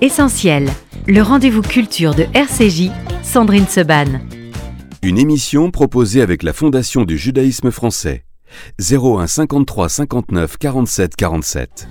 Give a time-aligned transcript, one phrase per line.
[0.00, 0.68] Essentiel,
[1.06, 2.90] le rendez-vous culture de RCJ,
[3.22, 4.20] Sandrine Seban.
[5.02, 8.24] Une émission proposée avec la Fondation du judaïsme français.
[8.80, 11.88] 01 53 59 47 47.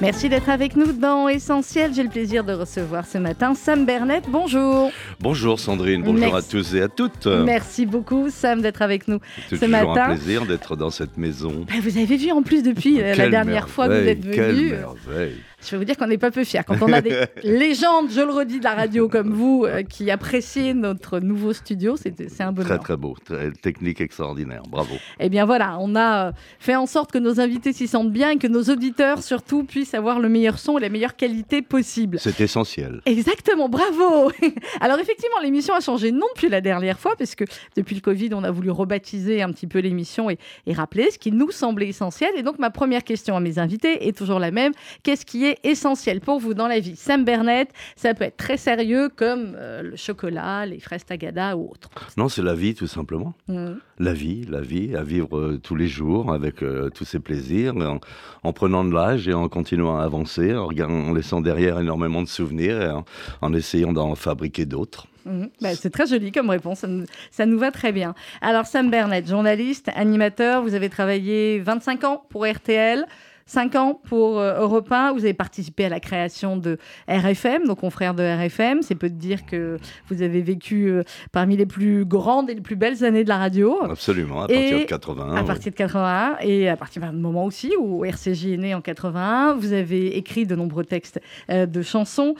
[0.00, 1.94] Merci d'être avec nous dans Essentiel.
[1.94, 4.22] J'ai le plaisir de recevoir ce matin Sam Bernet.
[4.28, 4.90] Bonjour.
[5.20, 6.34] Bonjour Sandrine, bonjour Merci.
[6.36, 7.26] à tous et à toutes.
[7.28, 10.06] Merci beaucoup Sam d'être avec nous C'est ce toujours un matin.
[10.16, 11.64] plaisir d'être dans cette maison.
[11.70, 14.28] Ah, Vous avez vu en plus depuis euh, la Quelle dernière fois que vous êtes
[14.28, 14.70] quelle venu.
[14.70, 15.36] merveille.
[15.64, 16.60] Je vais vous dire qu'on n'est pas peu fiers.
[16.66, 20.10] Quand on a des légendes, je le redis, de la radio comme vous, euh, qui
[20.10, 22.80] appréciez notre nouveau studio, c'est un Très bonheur.
[22.80, 24.94] très beau, très- technique extraordinaire, bravo.
[25.20, 28.30] Eh bien voilà, on a euh, fait en sorte que nos invités s'y sentent bien
[28.30, 32.18] et que nos auditeurs surtout puissent avoir le meilleur son et la meilleure qualité possible.
[32.18, 33.00] C'est essentiel.
[33.06, 34.32] Exactement, bravo
[34.80, 37.44] Alors effectivement, l'émission a changé de nom depuis la dernière fois, parce que
[37.76, 41.18] depuis le Covid, on a voulu rebaptiser un petit peu l'émission et, et rappeler ce
[41.18, 42.30] qui nous semblait essentiel.
[42.36, 44.72] Et donc ma première question à mes invités est toujours la même.
[45.02, 48.56] Qu'est-ce qui est essentiel pour vous dans la vie Sam Bernet, ça peut être très
[48.56, 51.90] sérieux comme euh, le chocolat, les fraises tagada ou autre.
[52.16, 53.34] Non, c'est la vie tout simplement.
[53.48, 53.78] Mhm.
[53.98, 57.76] La vie, la vie, à vivre euh, tous les jours avec euh, tous ses plaisirs,
[57.76, 58.00] en,
[58.42, 62.82] en prenant de l'âge et en continuant à avancer, en, laissant derrière énormément de souvenirs
[62.82, 63.04] et en,
[63.40, 65.06] en essayant d'en fabriquer d'autres.
[65.24, 65.50] Mhm.
[65.60, 68.14] Bah, c'est très joli comme réponse, ça nous, ça nous va très bien.
[68.40, 73.06] Alors Sam Bernet, journaliste, animateur, vous avez travaillé 25 ans pour RTL.
[73.46, 77.80] 5 ans pour euh, Europe 1, vous avez participé à la création de RFM, donc
[77.80, 78.82] confrère de RFM.
[78.82, 82.60] C'est peu de dire que vous avez vécu euh, parmi les plus grandes et les
[82.60, 83.82] plus belles années de la radio.
[83.82, 85.34] Absolument, à Et partir de 81.
[85.36, 85.46] À oui.
[85.46, 89.54] partir de 81 et à partir d'un moment aussi où RCJ est né en 81,
[89.54, 91.20] vous avez écrit de nombreux textes
[91.50, 92.34] euh, de chansons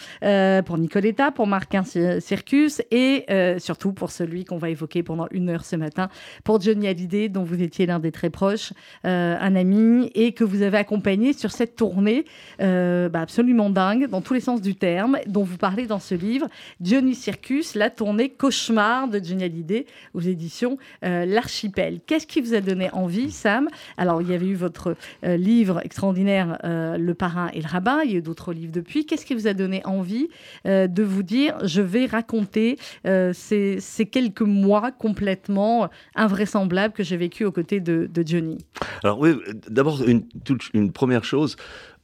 [0.66, 3.26] pour Nicoletta, pour Marquin Cir- Circus et
[3.58, 6.08] surtout pour celui qu'on va évoquer pendant une heure ce matin,
[6.44, 8.72] pour Johnny Hallyday, dont vous étiez l'un des très proches,
[9.04, 10.91] un ami, et que vous avez accompagné
[11.32, 12.24] sur cette tournée
[12.60, 16.14] euh, bah, absolument dingue, dans tous les sens du terme, dont vous parlez dans ce
[16.14, 16.48] livre,
[16.80, 22.00] Johnny Circus, la tournée cauchemar de Johnny Hallyday aux éditions euh, L'Archipel.
[22.06, 23.68] Qu'est-ce qui vous a donné envie, Sam?
[23.96, 28.00] Alors, il y avait eu votre euh, livre extraordinaire, Le parrain et le rabbin.
[28.04, 29.06] Il y a eu d'autres livres depuis.
[29.06, 30.28] Qu'est-ce qui vous a donné envie
[30.64, 37.52] de vous dire, je vais raconter ces, quelques mois complètement invraisemblables que j'ai vécu aux
[37.52, 38.58] côtés de, Johnny?
[39.02, 39.34] Alors oui,
[39.68, 41.56] d'abord une, toute- une première chose,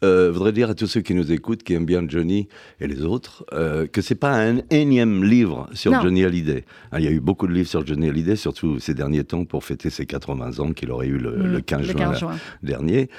[0.04, 2.46] euh, voudrais dire à tous ceux qui nous écoutent, qui aiment bien Johnny
[2.78, 6.00] et les autres, euh, que c'est pas un énième livre sur Non.
[6.02, 6.64] Johnny Hallyday.
[6.92, 9.44] Hein, il y a eu beaucoup de livres sur Johnny Hallyday, surtout ces derniers temps
[9.44, 12.18] pour fêter ses 80 ans qu'il aurait eu le, le 15 Mm, Le juin 15
[12.20, 12.36] juin.
[12.62, 13.10] dernier.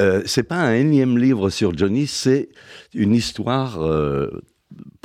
[0.00, 2.48] Euh, c'est pas un énième livre sur Johnny, c'est
[2.94, 4.28] une histoire euh,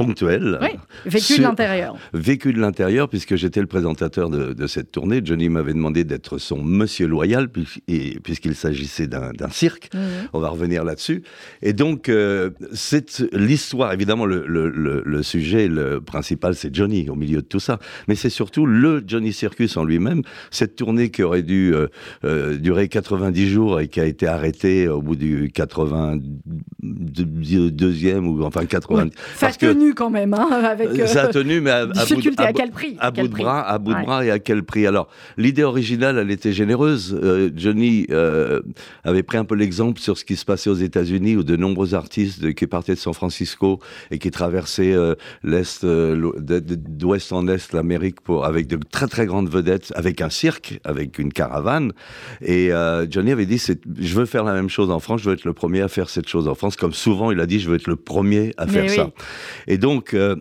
[0.03, 0.57] ponctuelle.
[0.61, 0.69] Oui,
[1.05, 1.97] vécu de l'intérieur.
[2.13, 5.19] vécu de l'intérieur, puisque j'étais le présentateur de, de cette tournée.
[5.23, 9.89] Johnny m'avait demandé d'être son monsieur loyal, puisqu'il s'agissait d'un cirque.
[9.93, 10.01] Mhm.
[10.33, 11.23] On va revenir là-dessus.
[11.61, 17.09] Et donc, euh, c'est l'histoire, évidemment, le, le- le- le sujet le principal, c'est Johnny
[17.09, 17.79] au milieu de tout ça.
[18.07, 20.21] Mais c'est surtout le Johnny Circus en lui-même.
[20.49, 21.87] Cette tournée qui aurait dû euh,
[22.23, 25.49] euh, durer 90 jours et qui a été arrêtée au bout du
[26.83, 29.03] 82e ou enfin 80.
[29.05, 29.11] Oui.
[29.35, 29.51] Ça a
[29.89, 32.53] tenu quand même, hein, avec euh, Ça a tenu, mais à, à bout à À
[32.53, 32.97] quel prix?
[33.00, 34.85] à quel bout de bras, à bout de bras et à quel prix?
[34.88, 35.07] Alors,
[35.38, 37.17] l'idée originale, elle était généreuse.
[37.22, 38.61] Euh, Johnny euh,
[39.03, 41.94] avait pris un peu l'exemple sur ce qui se passait aux États-Unis, où de nombreux
[41.94, 43.79] artistes qui partaient de San Francisco
[44.11, 49.25] et qui traversaient euh, l'est, euh, d'ouest en est l'Amérique pour avec de très très
[49.25, 51.91] grandes vedettes, avec un cirque, avec une caravane.
[52.41, 53.61] Et euh, Johnny avait dit,
[53.99, 56.09] je veux faire la même chose en France, je veux être le premier à faire
[56.09, 56.75] cette chose en France.
[56.75, 58.95] Comme souvent, il a dit, je veux être le premier à Mais faire oui.
[58.95, 59.09] ça.
[59.67, 60.13] Et donc.
[60.13, 60.35] euh,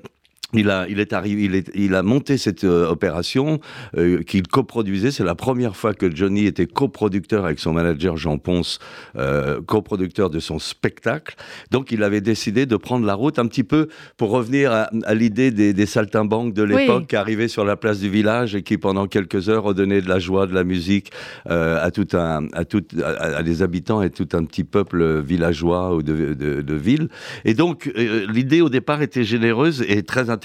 [0.55, 3.61] il a, il est arrivé, il, est, il a monté cette euh, opération
[3.99, 5.11] euh, qu'il coproduisait.
[5.11, 8.79] C'est la première fois que Johnny était coproducteur avec son manager Jean Ponce,
[9.17, 11.37] euh, coproducteur de son spectacle.
[11.71, 15.13] Donc, il avait décidé de prendre la route un petit peu pour revenir à, à
[15.15, 17.07] l'idée des, des saltimbanques de l'époque Oui.
[17.09, 20.19] qui arrivaient sur la place du village et qui, pendant quelques heures, redonnaient de la
[20.19, 21.11] joie, de la musique
[21.45, 25.95] à tout un, à tout, à, à des habitants et tout un petit peuple villageois
[25.95, 27.11] ou de, de, de ville.
[27.45, 30.38] Et donc, l'idée au départ était généreuse et très intéressante.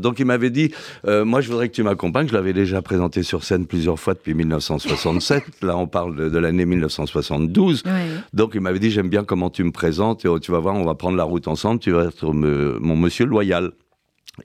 [0.00, 0.72] Donc, il m'avait dit,
[1.06, 2.28] euh, moi, je voudrais que tu m'accompagnes.
[2.28, 5.42] Je l'avais déjà présenté sur scène plusieurs fois depuis 1967.
[5.62, 7.82] Là, on parle de, de l'année 1972.
[7.86, 7.90] Oui.
[8.32, 10.24] Donc, il m'avait dit, j'aime bien comment tu me présentes.
[10.24, 11.80] Et, oh, tu vas voir, on va prendre la route ensemble.
[11.80, 13.72] Tu vas être me- mon monsieur loyal.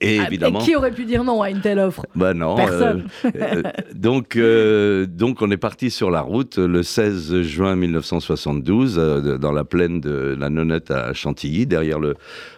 [0.02, 0.60] Et Ah, évidemment.
[0.60, 2.06] Qui aurait pu dire non à une telle offre?
[2.16, 2.56] Bah non.
[2.56, 3.06] Personne.
[3.24, 3.64] euh, euh,
[3.94, 9.38] donc, euh, donc, on est parti sur la route le 16 juin 1972, euh, de-
[9.38, 12.16] dans la plaine de la Nonette à Chantilly, derrière le,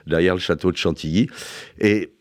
[0.08, 1.28] derrière le château de Chantilly.
[1.80, 2.12] Et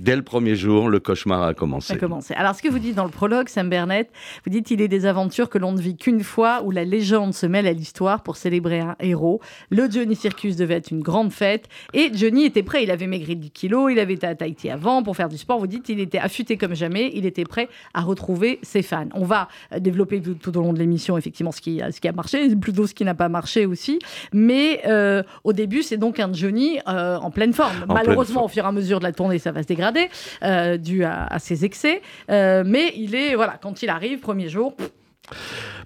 [0.00, 1.92] Dès le premier jour, le cauchemar a commencé.
[1.92, 2.32] A commencé.
[2.32, 4.08] Alors, ce que vous dites dans le prologue, Sam Bernet,
[4.46, 7.34] vous dites il est des aventures que l'on ne vit qu'une fois, où la légende
[7.34, 9.42] se mêle à l'histoire pour célébrer un héros.
[9.68, 12.82] Le Johnny Circus devait être une grande fête, et Johnny était prêt.
[12.82, 15.58] Il avait maigri 10 kilos, il avait été à Tahiti avant pour faire du sport.
[15.58, 19.08] Vous dites il était affûté comme jamais, il était prêt à retrouver ses fans.
[19.12, 22.12] On va euh, développer tout, au long de l'émission, effectivement, ce qui, ce qui a
[22.12, 23.98] marché, plutôt ce qui n'a pas marché aussi.
[24.32, 27.84] Mais euh, au début, c'est donc un Johnny euh, en pleine forme.
[27.86, 29.89] Malheureusement, au fur et à mesure de la tournée, ça va se dégrader,
[30.78, 32.02] dû à, ses excès.
[32.28, 34.74] mais il est, voilà, quand il arrive, premier jour,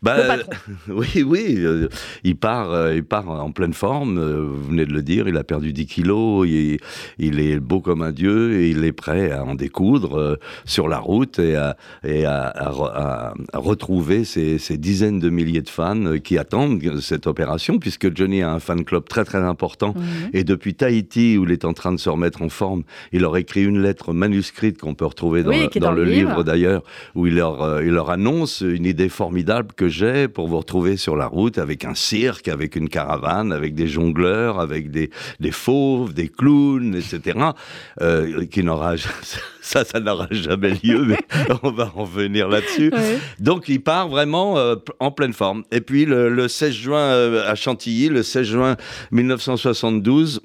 [0.04, 0.36] bah,
[0.88, 1.88] oui, oui, euh,
[2.25, 4.19] il part, euh, il part en pleine forme.
[4.19, 6.46] Euh, vous venez de le dire, il a perdu 10 kilos.
[6.46, 6.78] Il,
[7.19, 10.98] il, est beau comme un dieu et il est prêt à en découdre sur la
[10.98, 16.36] route et à, et à, à, retrouver ces, ces, dizaines de milliers de fans qui
[16.36, 19.94] attendent cette opération, puisque Johnny a un fan club très très important.
[19.96, 20.31] Mhm.
[20.34, 22.82] Et depuis Tahiti, où il est en train de se remettre en forme,
[23.12, 26.82] il leur écrit une lettre manuscrite qu'on peut retrouver dans, dans, le livre, d'ailleurs,
[27.14, 31.17] où il leur, il leur annonce une idée formidable que j'ai pour vous retrouver sur
[31.17, 35.09] la route avec un cirque, avec une caravane, avec des jongleurs, avec des,
[35.41, 37.38] des fauves, des clowns, etc.
[38.03, 38.97] Euh, qui n'aura
[39.62, 41.21] ça, ça n'aura jamais lieu, mais
[41.62, 42.93] on va en venir là-dessus.
[43.41, 45.65] Donc il part vraiment euh, en pleine forme.
[45.73, 48.77] Et puis le, le 16 juin euh, à Chantilly, le 16 juin
[49.11, 50.43] 1972.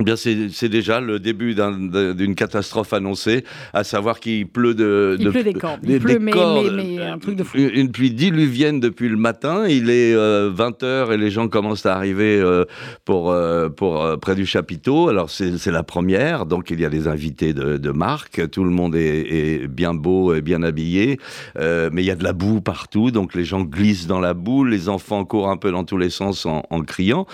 [0.00, 5.16] Eh bien, c'est déjà le début d'une catastrophe annoncée, à savoir qu'il pleut de...
[5.20, 5.78] Il pleut des corps.
[5.84, 6.32] Il pleut, mais,
[6.72, 7.56] mais, un truc de fou.
[7.56, 9.68] Une pluie diluvienne depuis le matin.
[9.68, 12.64] Il est 20h euh, et les gens commencent à arriver euh,
[13.04, 15.08] pour, euh, pour, près du chapiteau.
[15.08, 16.44] Alors, c'est la première.
[16.46, 18.50] Donc, il y a des invités de, de marque.
[18.50, 19.20] Tout le monde est,
[19.62, 21.20] est, bien beau et bien habillé.
[21.56, 23.12] mais il y a de la boue partout.
[23.12, 24.64] Donc, les gens glissent dans la boue.
[24.64, 27.28] Les enfants courent un peu dans tous les sens en, en criant.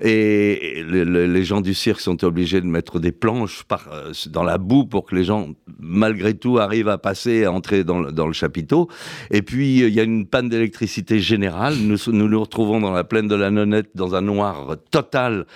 [0.00, 4.58] Et les gens du cirque sont obligés de mettre des planches par, euh, dans la
[4.58, 5.48] boue pour que les gens,
[5.80, 8.88] malgré tout, arrivent à passer, à entrer dans, dans le chapiteau.
[9.30, 11.74] Et puis, il y a une panne d'électricité générale.
[11.80, 15.46] Nous, nous, nous retrouvons dans la plaine de la Nonnette dans un noir total,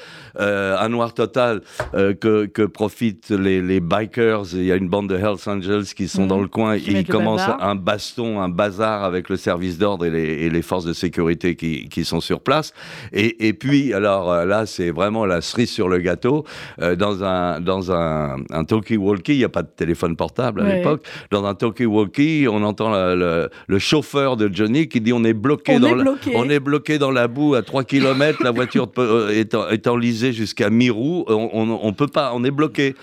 [0.40, 1.62] euh, un noir total
[1.94, 4.54] euh, que, que, profitent les, les, bikers.
[4.54, 6.42] Il y a une bande de Hells Angels qui sont dans mhm.
[6.42, 6.76] le coin.
[6.76, 10.84] ils commencent un baston, un bazar avec le service d'ordre et les, et les, forces
[10.84, 12.72] de sécurité qui, qui sont sur place.
[13.12, 16.44] Et, et puis, alors, euh, là, c'est vraiment la cerise sur le gâteau.
[16.80, 20.74] Euh, dans un, dans un, un talkie-walkie, il n'y a pas de téléphone portable à
[20.74, 21.04] l'époque.
[21.30, 25.76] Dans un talkie-walkie, on entend le, le, chauffeur de Johnny qui dit on est bloqué,
[25.76, 26.32] on dans, est bloqué.
[26.32, 29.86] La, on est bloqué dans la boue à 3 km, la voiture euh, est, est
[29.86, 32.94] enlisée jusqu'à mi-roue, on, on, peut pas, on est bloqué.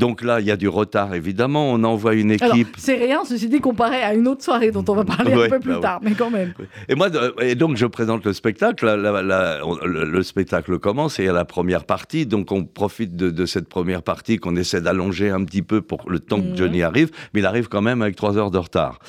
[0.00, 1.70] Donc là, il y a du retard, évidemment.
[1.70, 2.74] On envoie une équipe.
[2.78, 5.60] C'est rien, ceci dit, comparé à une autre soirée dont on va parler un peu
[5.60, 6.54] plus bah tard, mais quand même.
[6.88, 7.08] Et moi,
[7.42, 8.86] et donc, je présente le spectacle.
[8.86, 12.24] le, spectacle commence et il y a la première partie.
[12.24, 16.18] Donc, on profite de, cette première partie qu'on essaie d'allonger un petit peu pour le
[16.18, 16.56] temps que mhm.
[16.56, 17.10] Johnny arrive.
[17.34, 19.00] Mais il arrive quand même avec trois heures de retard.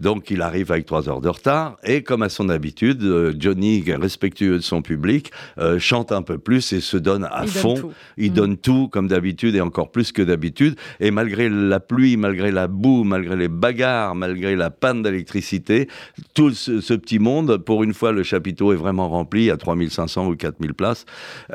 [0.00, 1.76] Donc, il arrive avec trois heures de retard.
[1.84, 6.38] Et comme à son habitude, euh, Johnny, respectueux de son public, euh, chante un peu
[6.38, 7.92] plus et se donne à fond.
[8.16, 8.36] il mhm.
[8.36, 10.39] donne tout, comme d'habitude, et encore plus que d'habitude.
[11.00, 15.88] Et malgré la pluie, malgré la boue, malgré les bagarres, malgré la panne d'électricité,
[16.34, 20.36] tout ce, petit monde, pour une fois, le chapiteau est vraiment rempli à 3500 ou
[20.36, 21.04] 4000 places.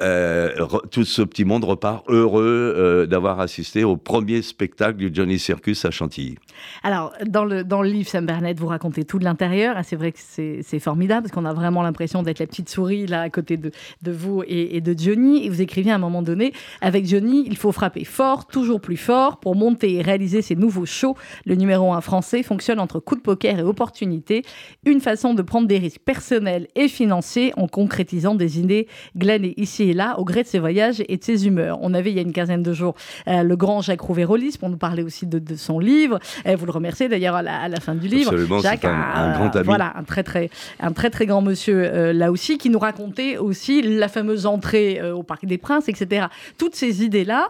[0.01, 0.51] Euh,
[0.91, 5.85] tout ce petit monde repart heureux euh, d'avoir assisté au premier spectacle du Johnny Circus
[5.85, 6.35] à Chantilly.
[6.83, 9.75] Alors, dans le, dans le livre, Sam Burnett, vous racontez tout de l'intérieur.
[9.77, 13.07] Ah, c'est vrai que c'est formidable parce qu'on a vraiment l'impression d'être la petite souris
[13.07, 13.71] là à côté de,
[14.01, 15.45] de vous et, et, de Johnny.
[15.45, 18.81] Et vous écrivez à un moment donné, avec Johnny, il faut frapper fort, toujours toujours
[18.81, 19.37] plus fort.
[19.37, 23.21] Pour monter et réaliser ces nouveaux shows, le numéro 1 français fonctionne entre coup de
[23.21, 24.43] poker et opportunité,
[24.85, 29.83] une façon de prendre des risques personnels et financiers en concrétisant des idées glanées ici
[29.83, 31.77] et là au gré de ses voyages et de ses humeurs.
[31.81, 32.95] On avait il y a une quinzaine de jours
[33.27, 36.17] euh, le grand Jacques Rouvérolis pour nous parler aussi de, son livre.
[36.43, 38.35] Et vous le remerciez d'ailleurs à, la, fin du livre.
[38.61, 39.65] Jacques, un, grand ami.
[39.65, 43.37] Voilà, un très très, un très très grand monsieur euh, là aussi qui nous racontait
[43.37, 46.27] aussi la fameuse entrée euh, au Parc des Princes, etc.
[46.57, 47.49] Toutes ces idées-là,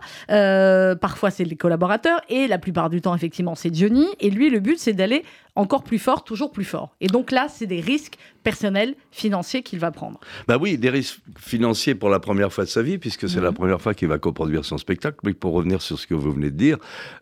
[1.05, 4.07] Parfois, c'est les collaborateurs et la plupart du temps, effectivement, c'est Johnny.
[4.21, 5.23] Et lui, le but, c'est d'aller
[5.55, 6.95] encore plus fort, toujours plus fort.
[7.01, 10.19] Et donc là, c'est des risques personnels, financiers qu'il va prendre.
[10.47, 13.49] Bah oui, des risques financiers pour la première fois de sa vie, puisque c'est la
[13.49, 13.55] mhm.
[13.55, 15.17] première fois qu'il va coproduire son spectacle.
[15.23, 16.77] Mais pour revenir sur ce que vous venez de dire,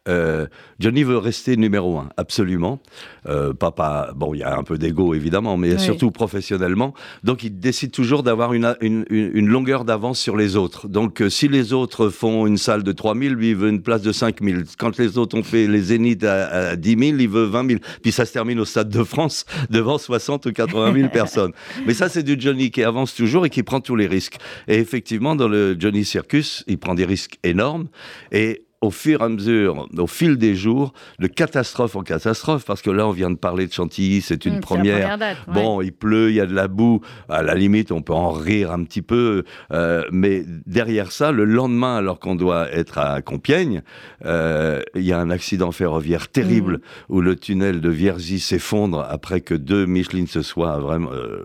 [0.10, 0.48] euh,
[0.80, 2.80] Johnny veut rester numéro un, absolument.
[3.28, 6.94] Euh, papa, bon, il y a un peu d'ego évidemment, mais surtout professionnellement.
[7.24, 10.90] Donc il décide toujours d'avoir une, une, une, longueur d'avance sur les autres.
[10.90, 14.02] Donc euh, si les autres font une salle de 3000, lui il veut une place
[14.02, 14.66] de 5000.
[14.78, 17.80] Quand les autres ont fait les zéniths à, à 10 000, il veut 20 000.
[18.02, 21.51] Puis ça se termine au Stade de France devant 60 ou 80 000 personnes.
[21.86, 24.38] Mais ça, c'est du Johnny qui avance toujours et qui prend tous les risques.
[24.68, 27.88] Et effectivement, dans le Johnny Circus, il prend des risques énormes.
[28.32, 32.82] Et au fur et à mesure, au fil des jours, de catastrophe en catastrophe, parce
[32.82, 35.18] que là, on vient de parler de Chantilly, c'est une Mmh, première.
[35.18, 35.54] date, ouais.
[35.54, 37.00] Bon, il pleut, il y a de la boue.
[37.30, 39.44] À la limite, on peut en rire un petit peu.
[39.72, 43.84] euh, mais derrière ça, le lendemain, alors qu'on doit être à Compiègne,
[44.25, 49.40] euh, il y a un accident ferroviaire terrible où le tunnel de Vierzy s'effondre après
[49.42, 51.42] que deux Michelin se soient vraiment euh,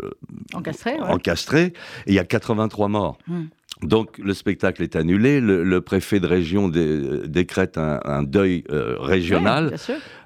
[0.54, 0.99] ouais.
[1.09, 1.66] encastrés.
[2.07, 3.18] Et il y a 83 morts.
[3.28, 3.45] Hmm.
[3.82, 8.64] Donc le spectacle est annulé, le, le préfet de région dé- décrète un, un deuil
[8.70, 9.76] euh, régional,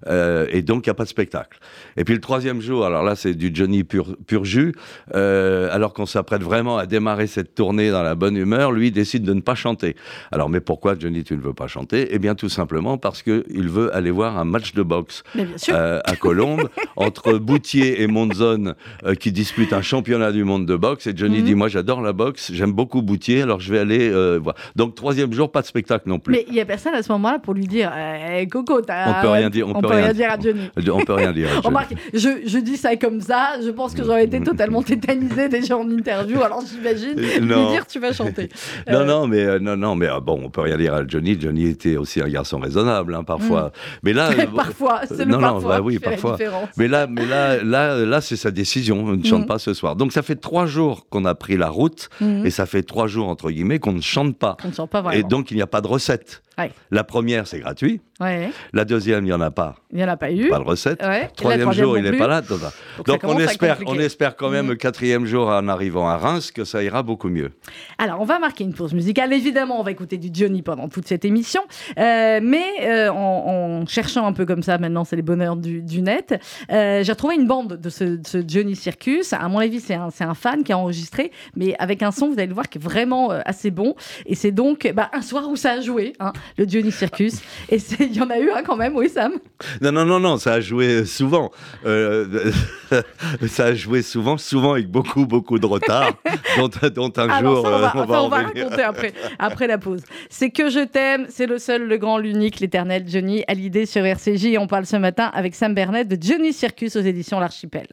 [0.08, 1.58] euh, et donc il n'y a pas de spectacle.
[1.98, 4.72] Et puis le troisième jour, alors là c'est du Johnny pur, pur jus,
[5.14, 9.22] euh, alors qu'on s'apprête vraiment à démarrer cette tournée dans la bonne humeur, lui décide
[9.24, 9.96] de ne pas chanter.
[10.30, 12.08] Alors mais pourquoi Johnny tu ne veux pas chanter?
[12.10, 15.24] Eh bien tout simplement parce qu'il veut aller voir un match de boxe
[15.68, 18.74] à Colombes entre Boutier et Monzon
[19.20, 21.06] qui disputent un championnat du monde de boxe.
[21.06, 21.44] Et Johnny Mhm.
[21.44, 24.54] dit Moi, j'adore la boxe, j'aime beaucoup Boutier, alors je vais aller euh, voir.
[24.76, 26.32] Donc, troisième jour, pas de spectacle non plus.
[26.32, 27.92] Mais il n'y a personne à ce moment-là pour lui dire
[28.30, 30.70] eh, Coco, t'as- On peut rien dire, on on peut peut rien dire à Johnny.
[30.78, 31.48] Euh, On peut rien dire.
[31.52, 31.60] Johnny.
[31.66, 35.76] Remarque, je, je dis ça comme ça, je pense que j'aurais été totalement tétanisée déjà
[35.76, 37.70] en interview, alors j'imagine Euh, lui non.
[37.72, 38.48] dire tu vas chanter.
[38.90, 41.06] Non, Euh, non, mais euh, non, non, mais euh, bon, on peut rien dire à
[41.06, 41.36] Johnny.
[41.40, 43.72] Johnny était aussi un garçon raisonnable, hein, parfois.
[44.02, 46.36] Mais là, euh, parfois, c'est le non, non, parfois bah oui, parfois.
[46.76, 49.04] Mais là, mais là, là, là, c'est sa décision.
[49.06, 49.46] On ne chante Mhm.
[49.46, 49.96] pas ce soir.
[49.96, 52.46] Donc ça fait trois jours qu'on a pris la route, Mhm.
[52.46, 54.56] et ça fait trois jours entre guillemets qu'on ne chante pas.
[54.64, 56.42] On ne sent pas Et donc il n'y a pas de recette.
[56.58, 56.70] Ouais.
[56.90, 58.00] La première, c'est gratuit.
[58.22, 59.74] Ouais, La deuxième, il n'y en a pas.
[59.90, 60.48] il n'y en a pas eu.
[60.48, 61.02] Pas de recette.
[61.02, 61.28] Ouais.
[61.36, 62.40] Troisième jour, il n'est pas là.
[62.40, 66.64] Donc, on espère, on espère quand même le quatrième jour en arrivant à Reims que
[66.64, 67.50] ça ira beaucoup mieux.
[67.98, 69.32] Alors, on va marquer une pause musicale.
[69.32, 71.62] Évidemment, on va écouter du Johnny pendant toute cette émission.
[71.98, 75.82] Euh, mais euh, en, en cherchant un peu comme ça, maintenant, c'est les bonheurs du,
[75.82, 79.32] du net, euh, j'ai retrouvé une bande de ce, de ce Johnny Circus.
[79.32, 82.46] À mon avis, c'est un, fan qui a enregistré, mais avec un son, vous allez
[82.46, 83.94] le voir, qui est vraiment assez bon.
[84.26, 87.40] Et c'est donc bah, un soir où ça a joué, hein, le Johnny Circus.
[87.68, 89.32] Et c'est- il y en a eu un quand même, oui, Sam
[89.80, 91.50] Non, non, non, non, ça a joué souvent.
[91.86, 92.52] Euh,
[93.48, 96.12] ça a joué souvent, souvent avec beaucoup, beaucoup de retard,
[96.58, 98.42] dont, dont un Alors, jour ça, on va, euh, on va ça, on en va
[98.44, 98.64] venir.
[98.64, 100.02] raconter après, après la pause.
[100.30, 104.04] C'est que je t'aime, c'est le seul, le grand, l'unique, l'éternel Johnny à l'idée sur
[104.04, 104.44] RCJ.
[104.46, 107.86] Et on parle ce matin avec Sam Bernet de Johnny Circus aux éditions L'Archipel.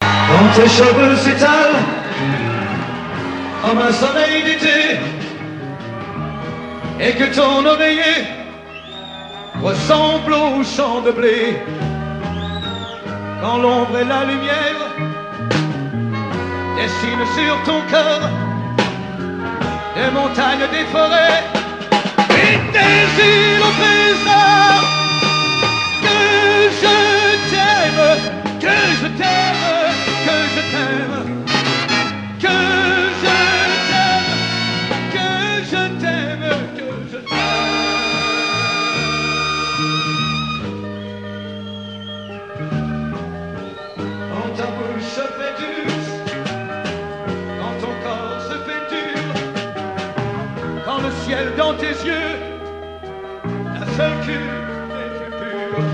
[0.00, 1.76] Quand tes cheveux s'étalent
[3.62, 4.98] comme un soleil d'été
[7.00, 8.26] et que ton oreiller
[9.62, 11.56] ressemble au champ de blé.
[13.40, 14.80] Quand l'ombre et la lumière
[16.76, 18.20] dessinent sur ton cœur
[19.96, 21.42] des montagnes, des forêts
[22.42, 24.70] et des îles au trésor.
[26.04, 26.18] Que
[26.80, 26.96] je
[27.50, 28.02] t'aime,
[28.60, 29.49] que je t'aime,
[54.00, 54.56] seule cure
[54.96, 55.84] des plus purs.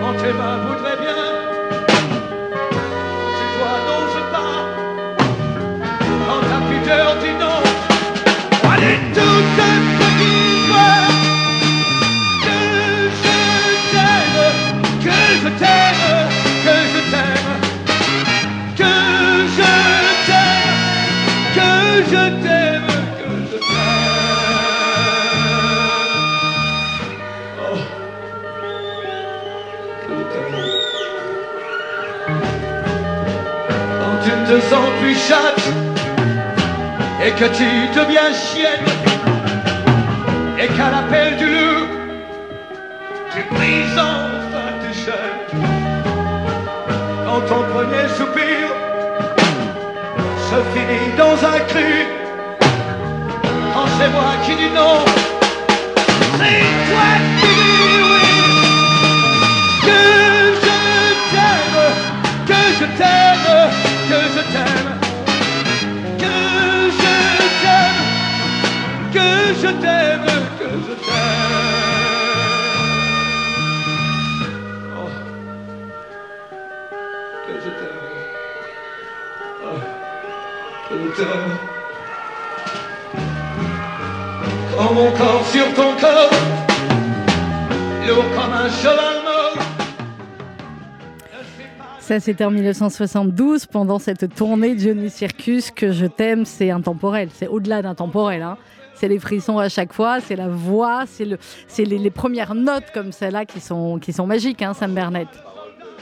[0.00, 1.22] Quand tes mains voudraient bien,
[3.36, 4.56] tu vois n'ose pas.
[6.26, 7.08] Quand ta pudeur
[33.98, 35.66] Quand tu te sens plus chatte
[37.24, 37.68] et que tu
[37.98, 38.86] deviens chienne
[40.58, 42.00] et qu'à l'appel du loup
[43.32, 45.62] tu brises enfin tes chaînes.
[47.24, 48.68] Quand ton premier soupir
[50.50, 52.06] se finit dans un cri,
[53.72, 55.04] quand c'est moi qui dis non,
[56.38, 56.60] c'est
[56.90, 57.39] toi
[63.00, 63.70] t'aime,
[64.08, 64.90] que je t'aime,
[66.22, 66.34] que
[67.00, 67.16] je
[67.62, 68.00] t'aime,
[69.14, 69.26] que
[69.60, 70.28] je t'aime,
[70.58, 71.40] que je t'aime.
[74.98, 75.10] Oh.
[77.46, 78.08] Que je t'aime.
[79.64, 79.80] Oh.
[80.88, 81.52] Que je t'aime.
[84.76, 86.34] Quand mon corps sur ton corps,
[88.06, 89.19] lourd comme un cheval.
[92.10, 97.28] Ça, c'était en 1972, pendant cette tournée Johnny Circus, que je t'aime, c'est intemporel.
[97.32, 98.42] C'est au-delà d'intemporel.
[98.42, 98.56] Hein.
[98.96, 101.38] c'est les frissons à chaque fois, c'est la voix, c'est le,
[101.68, 105.28] c'est les, les premières notes comme celle-là qui sont, qui sont magiques, hein, Sam Bernett.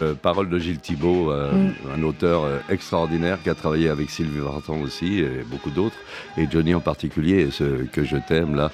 [0.01, 1.73] Euh, parole de Gilles Thibault, euh, Mm.
[1.99, 5.99] un auteur euh, extraordinaire qui a travaillé avec Sylvie Vartan aussi et beaucoup d'autres,
[6.39, 8.71] et Johnny en particulier, et ce que je t'aime là,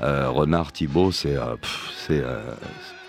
[0.00, 1.36] euh, Renard Thibault, c'est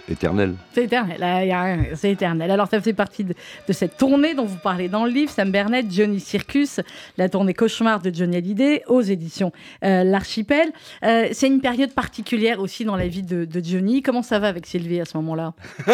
[0.08, 0.56] euh, euh, éternel.
[0.74, 2.52] C'est éternel, là, y a rien, c'est éternel.
[2.52, 3.34] Alors ça faisait partie de,
[3.68, 6.80] de cette tournée dont vous parlez dans le livre, Sam Bernett, Johnny Circus,
[7.18, 9.52] la tournée cauchemar de Johnny Hallyday aux éditions
[9.84, 10.72] euh, L'Archipel.
[11.04, 14.02] Euh, c'est une période particulière aussi dans la vie de, de Johnny.
[14.02, 15.54] Comment ça va avec Sylvie à ce moment-là?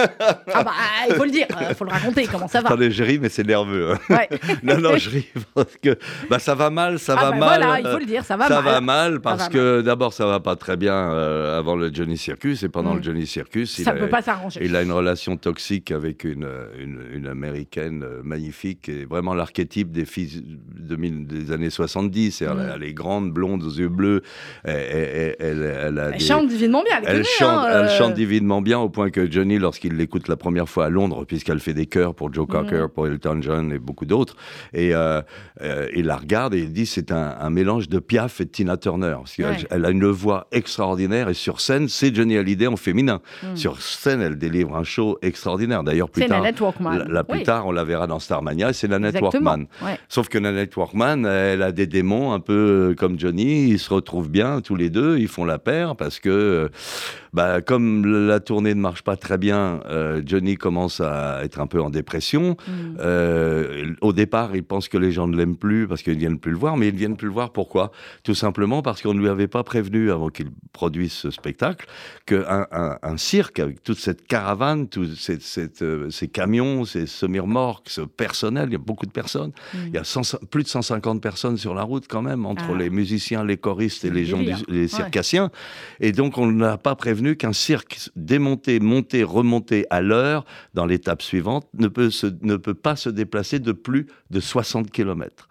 [0.52, 0.72] Ah bah
[1.08, 2.70] il faut le dire, il faut le raconter, comment ça va?
[2.70, 3.94] Attendez, je ris, mais c'est nerveux.
[3.94, 4.00] hein.
[4.10, 4.30] Ouais.
[4.64, 5.98] non, non, je ris parce que
[6.30, 7.48] bah, ça va mal, ça Ah va bah mal.
[7.62, 8.74] voilà, il faut euh, le dire, ça va ça mal.
[8.74, 12.18] va mal parce va que d'abord ça va pas très bien euh, avant le Johnny
[12.18, 12.98] Circus et pendant Mm.
[12.98, 14.62] le Johnny Circus il Ça a, peut pas s'arranger.
[14.64, 16.48] il a une relation toxique avec une,
[16.80, 20.44] une, une américaine euh, magnifique et vraiment l'archétype des filles
[20.78, 22.60] de des années 70 c'est-à-dire Mm.
[22.68, 24.22] elle, elle est grande blonde aux yeux bleus
[24.64, 28.90] elle, a des- chante divinement bien, elle, chante, hein, elle euh, chante divinement bien au
[28.90, 32.34] point que Johnny, lorsqu'il l'écoute la première fois à Londres, puisqu'elle fait des chœurs pour
[32.34, 32.90] Joe Cocker, Mm.
[32.90, 34.36] pour Elton John et beaucoup d'autres,
[34.74, 35.22] et euh,
[35.62, 38.50] euh, il la regarde et il dit c'est un, un mélange de Piaf et de
[38.50, 39.16] Tina Turner.
[39.18, 39.68] Parce qu'elle- Ouais.
[39.72, 43.22] elle a une voix extraordinaire et sur scène, c'est Johnny Hallyday en féminin.
[43.44, 43.56] Mm.
[43.56, 45.84] Sur scène, elle délivre un show extraordinaire.
[45.84, 46.52] D'ailleurs, plus tard, la,
[47.08, 49.52] la plus Oui, tard, on la verra dans Starmania, c'est Nanette exactement.
[49.52, 49.68] Workman.
[49.84, 50.00] Ouais.
[50.08, 53.70] Sauf que Nanette Workman, elle a des démons un peu comme Johnny.
[53.70, 55.18] Ils se retrouvent bien tous les deux.
[55.18, 56.70] Ils font la paire parce que, euh,
[57.34, 61.68] bah, comme la tournée ne marche pas très bien, euh, Johnny commence à être un
[61.68, 62.58] peu en dépression.
[62.68, 62.98] Mm.
[63.00, 66.40] Euh, au départ, il pense que les gens ne l'aiment plus parce qu'ils ne viennent
[66.40, 66.78] plus le voir.
[66.78, 67.92] Mais ils ne viennent plus le voir pourquoi?
[68.24, 71.86] Tout simplement parce qu'on ne lui avait pas prévenu avant qu'il produise ce spectacle
[72.26, 75.38] qu'un un, un cirque avec toute cette caravane, tous ces,
[75.82, 79.52] euh, ces camions, ces semi-remorques, ce personnel, il y a beaucoup de personnes.
[79.74, 79.78] Mm.
[79.88, 82.78] Il y a 100 plus de 150 personnes sur la route quand même, entre Ah.
[82.78, 84.88] les musiciens, les choristes et les le gens, du- les Ouais.
[84.88, 85.50] circassiens.
[86.00, 91.22] Et donc on n'a pas prévenu qu'un cirque démonté, monté, remonté à l'heure dans l'étape
[91.22, 95.48] suivante ne peut, se, ne peut pas se déplacer de plus de 60 km.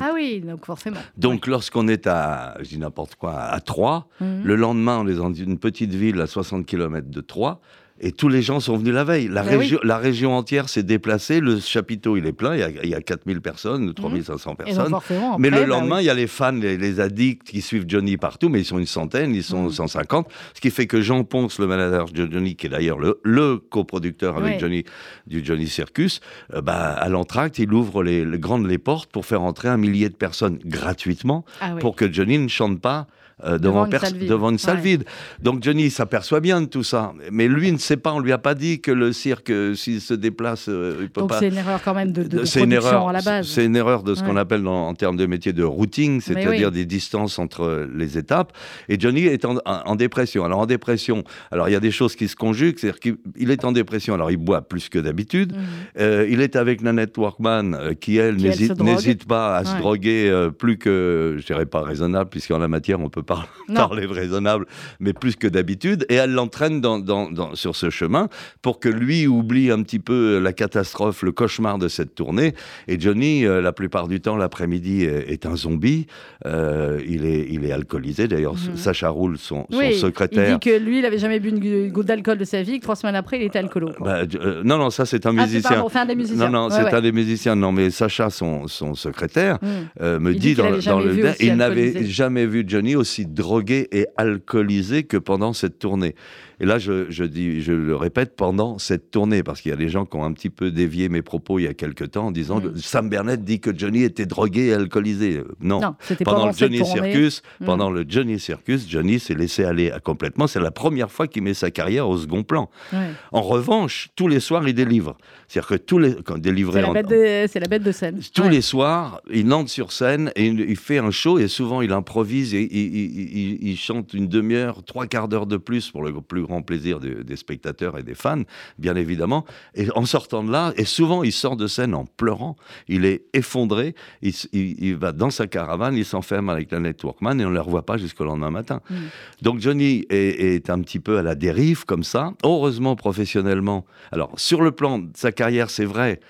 [0.00, 1.00] Ah oui, donc forcément.
[1.16, 4.42] Donc lorsqu'on est à, je dis n'importe quoi, à Troyes, Mhm.
[4.44, 7.60] le lendemain on est dans une petite ville à 60 km de Troyes,
[8.00, 9.28] et tous les gens sont venus la veille.
[9.28, 9.56] La, Ben oui.
[9.58, 12.90] région, la région entière s'est déplacée, le chapiteau il est plein, il y a, il
[12.90, 14.94] y a 4000 personnes, 3500 Et donc personnes.
[15.38, 16.02] Mais le bah lendemain, oui.
[16.02, 18.78] il y a les fans, les, les addicts qui suivent Johnny partout, mais ils sont
[18.78, 19.70] une centaine, ils sont Mm.
[19.70, 20.28] 150.
[20.54, 23.56] Ce qui fait que Jean Ponce, le manager de Johnny, qui est d'ailleurs le, le
[23.58, 24.60] coproducteur avec.
[24.60, 24.84] Johnny
[25.26, 26.20] du Johnny Circus,
[26.54, 29.76] euh, bah, à l'entracte, il ouvre les, les grandes les portes pour faire entrer un
[29.76, 33.06] millier de personnes gratuitement Ah pour que Johnny ne chante pas.
[33.44, 34.28] Euh, Devant devant, une salle vide.
[34.30, 34.82] devant une salle Ouais.
[34.82, 35.04] vide.
[35.42, 37.12] Donc Johnny s'aperçoit bien de tout ça.
[37.30, 40.00] Mais lui ne sait pas, on lui a pas dit que le cirque, euh, s'il
[40.00, 41.38] se déplace, euh, il peut Donc pas.
[41.40, 43.08] c'est une erreur quand même de, de, de une production erreur.
[43.08, 43.46] à la base.
[43.48, 44.28] C'est une erreur de ce Ouais.
[44.28, 46.72] qu'on appelle dans- en termes de métier de routing, c'est-à-dire oui.
[46.72, 48.52] des distances entre les étapes.
[48.88, 50.44] Et Johnny est en, en- en dépression.
[50.44, 53.50] Alors en dépression, alors il y a des choses qui se conjuguent, c'est-à-dire qu'il il
[53.50, 54.14] est en dépression.
[54.14, 55.52] Alors il boit plus que d'habitude.
[55.52, 55.62] Mhm.
[56.00, 60.50] Euh, il est avec Nanette Workman, euh, qui elle n'hésite pas à se droguer euh,
[60.50, 63.22] plus que, je dirais pas raisonnable, puisqu'en la matière on peut
[63.68, 63.74] Non.
[63.74, 64.66] parler raisonnable,
[65.00, 66.06] mais plus que d'habitude.
[66.08, 68.28] Et elle l'entraîne dans, dans- dans- sur ce chemin
[68.62, 72.54] pour que lui oublie un petit peu la catastrophe, le cauchemar de cette tournée.
[72.88, 76.06] Et Johnny, euh, la plupart du temps, l'après-midi, est, est un zombie.
[76.46, 78.28] Euh, il, est, il est alcoolisé.
[78.28, 78.76] D'ailleurs, Mhm.
[78.76, 79.66] Sacha Roule, son,
[80.00, 80.48] secrétaire.
[80.48, 82.84] il dit que lui, il avait jamais bu une goutte d'alcool de sa vie, que
[82.84, 83.90] trois semaines après, il était alcoolo.
[84.00, 85.70] Bah, euh, non, non, ça c'est un Ah, musicien.
[85.70, 86.48] pardon, c'est un des musiciens.
[86.48, 86.94] Non, non, Ouais, c'est ouais.
[86.94, 87.56] un des musiciens.
[87.56, 89.58] Non, mais Sacha, son, son secrétaire,
[90.00, 93.88] euh, me Il dit dit dans, dans le il n'avait jamais vu Johnny aussi drogué
[93.92, 96.14] et alcoolisé que pendant cette tournée.
[96.60, 99.76] Et là, je, je dis, je le répète, pendant cette tournée, parce qu'il y a
[99.76, 102.26] des gens qui ont un petit peu dévié mes propos il y a quelque temps
[102.28, 102.72] en disant Mm.
[102.72, 105.36] que Sam Bernett dit que Johnny était drogué et alcoolisé.
[105.38, 105.80] Euh, Non.
[105.80, 106.84] Non, Pendant le Johnny.
[106.84, 107.64] Circus, Mm.
[107.66, 110.46] pendant le Johnny Circus, Johnny s'est laissé aller complètement.
[110.46, 112.70] C'est la première fois qu'il met sa carrière au second plan.
[112.92, 112.98] Ouais.
[113.32, 115.16] En revanche, tous les soirs, il délivre.
[115.48, 118.20] C'est-à-dire que tous les quand délivré C'est la, bête de- c'est la bête de scène.
[118.34, 118.50] tous Ouais.
[118.50, 121.92] les soirs, il entre sur scène et il, il fait un show et souvent il
[121.92, 126.45] improvise et il- il chante une demi-heure, trois quarts d'heure de plus pour le plus
[126.46, 128.42] grand plaisir de- des spectateurs et des fans,
[128.78, 129.44] bien évidemment.
[129.74, 132.56] Et en sortant de là, et souvent il sort de scène en pleurant,
[132.88, 137.40] il est effondré, il, il- il va dans sa caravane, il s'enferme avec la Networkman
[137.40, 138.80] et on ne le revoit pas jusqu'au lendemain matin.
[138.90, 138.94] Mm.
[139.42, 140.16] Donc Johnny est,
[140.54, 142.32] est un petit peu à la dérive comme ça.
[142.44, 143.84] Heureusement professionnellement.
[144.12, 146.20] Alors sur le plan de sa carrière, c'est vrai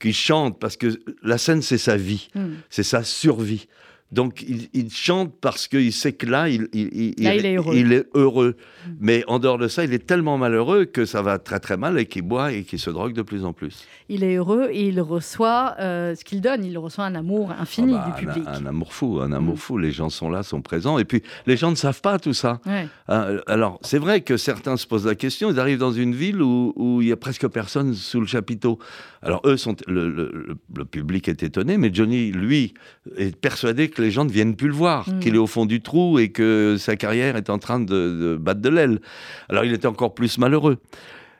[0.00, 2.40] qu'il chante parce que la scène c'est sa vie, Mm.
[2.70, 3.66] c'est sa survie.
[4.14, 7.74] Donc il, il chante parce qu'il sait que là, il, il, Là, il est heureux.
[7.76, 8.56] il est heureux.
[9.00, 11.98] Mais en dehors de ça, il est tellement malheureux que ça va très très mal
[11.98, 13.84] et qu'il boit et qu'il se drogue de plus en plus.
[14.08, 16.64] Il est heureux et il reçoit euh, ce qu'il donne.
[16.64, 18.44] Il reçoit un amour infini Ah bah, du public.
[18.46, 19.58] Un, amour fou, un amour Mm.
[19.58, 19.78] fou.
[19.78, 20.98] Les gens sont là, sont présents.
[20.98, 22.60] Et puis les gens ne savent pas tout ça.
[22.66, 22.86] Ouais.
[23.10, 26.40] Euh, alors, c'est vrai que certains se posent la question, ils arrivent dans une ville
[26.42, 28.78] où, où il y a presque personne sous le chapiteau.
[29.24, 32.74] Alors, eux, sont, le, le- le- le public est étonné, mais Johnny, lui,
[33.16, 35.18] est persuadé que les gens ne viennent plus le voir, Mm.
[35.20, 38.36] qu'il est au fond du trou et que sa carrière est en train de, de
[38.40, 39.00] battre de l'aile.
[39.48, 40.78] Alors, il est encore plus malheureux.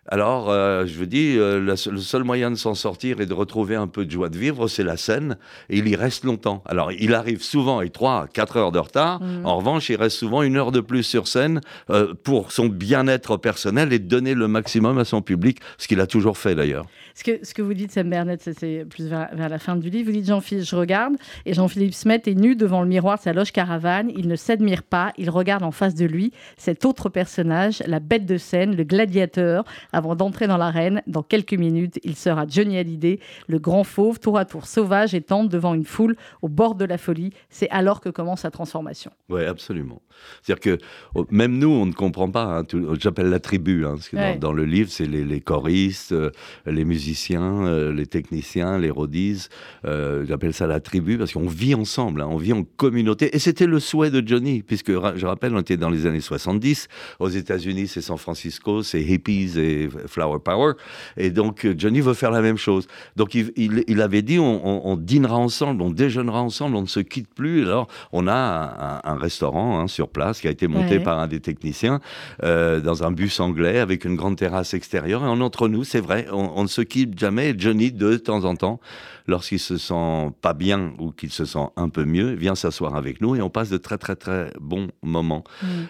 [0.07, 3.75] Alors, euh, je vous dis, euh, le seul moyen de s'en sortir et de retrouver
[3.75, 5.39] un peu de joie de vivre, c'est la scène,
[5.71, 6.63] et il y reste longtemps.
[6.67, 9.23] Alors, il arrive souvent avec 3 4 heures de retard.
[9.23, 9.47] Mhm.
[9.47, 13.39] En revanche, il reste souvent une heure de plus sur scène euh, pour son bien-être
[13.39, 16.85] personnel et donner le maximum à son public, ce qu'il a toujours fait d'ailleurs.
[17.15, 19.89] Ce que, ce que vous dites, Sam Bernet, c'est plus vers, vers la fin du
[19.89, 20.07] livre.
[20.11, 21.15] Vous dites Jean-Philippe, je regarde,
[21.47, 24.11] et Jean-Philippe Smet est nu devant le miroir de sa loge caravane.
[24.17, 28.27] Il ne s'admire pas, il regarde en face de lui cet autre personnage, la bête
[28.27, 29.65] de scène, le gladiateur.
[29.93, 34.37] Avant d'entrer dans l'arène, dans quelques minutes, il sera Johnny Hallyday, le grand fauve, tour
[34.37, 37.31] à tour sauvage et tendre devant une foule au bord de la folie.
[37.49, 39.13] C'est alors que commence sa transformation.
[39.29, 40.03] Oui, absolument.
[40.43, 42.59] C'est-à-dire que oh, même nous, on ne comprend pas.
[42.61, 42.65] hein,
[42.99, 44.37] J'appelle la tribu, hein, parce que dans- Ouais.
[44.37, 46.31] dans, le livre, c'est les, les choristes, euh,
[46.67, 49.49] les musiciens, euh, les techniciens, les rodis.
[49.85, 53.35] euh, J'appelle ça la tribu parce qu'on vit ensemble, hein, on vit en communauté.
[53.35, 56.89] Et c'était le souhait de Johnny, puisque je rappelle, on était dans les années 70.
[57.21, 60.73] Aux États-Unis, c'est San Francisco, c'est hippies et flower power.
[61.17, 62.87] Et donc, euh, Johnny veut faire la même chose.
[63.17, 66.83] Donc, il, il- il avait dit on, on- on dînera ensemble, on déjeunera ensemble, on
[66.83, 67.63] ne se quitte plus.
[67.63, 71.03] Alors, on a un, un- un restaurant hein, sur place qui a été monté Ouais.
[71.03, 72.01] par un des techniciens
[72.43, 75.23] euh, dans un bus anglais avec une grande terrasse extérieure.
[75.25, 77.55] Et en entre nous, c'est vrai, on, on ne se quitte jamais.
[77.57, 78.81] Johnny, de temps en temps,
[79.27, 83.21] lorsqu'il se sent pas bien ou qu'il se sent un peu mieux, vient s'asseoir avec
[83.21, 85.45] nous et on passe de très très très bons moments.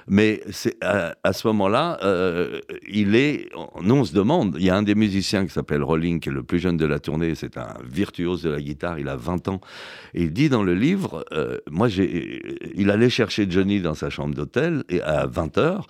[0.06, 3.48] Mais c'est à, à ce moment-là, euh, il est.
[3.82, 4.56] Nous, on se demande.
[4.58, 6.86] Il y a un des musiciens qui s'appelle Rolling, qui est le plus jeune de
[6.86, 7.34] la tournée.
[7.34, 8.98] C'est un virtuose de la guitare.
[8.98, 9.60] Il a 20 ans.
[10.14, 12.40] Et il dit dans le livre, euh, moi, j'ai.
[12.76, 15.80] Il allait chercher Johnny dans sa chambre d'hôtel et à 20 h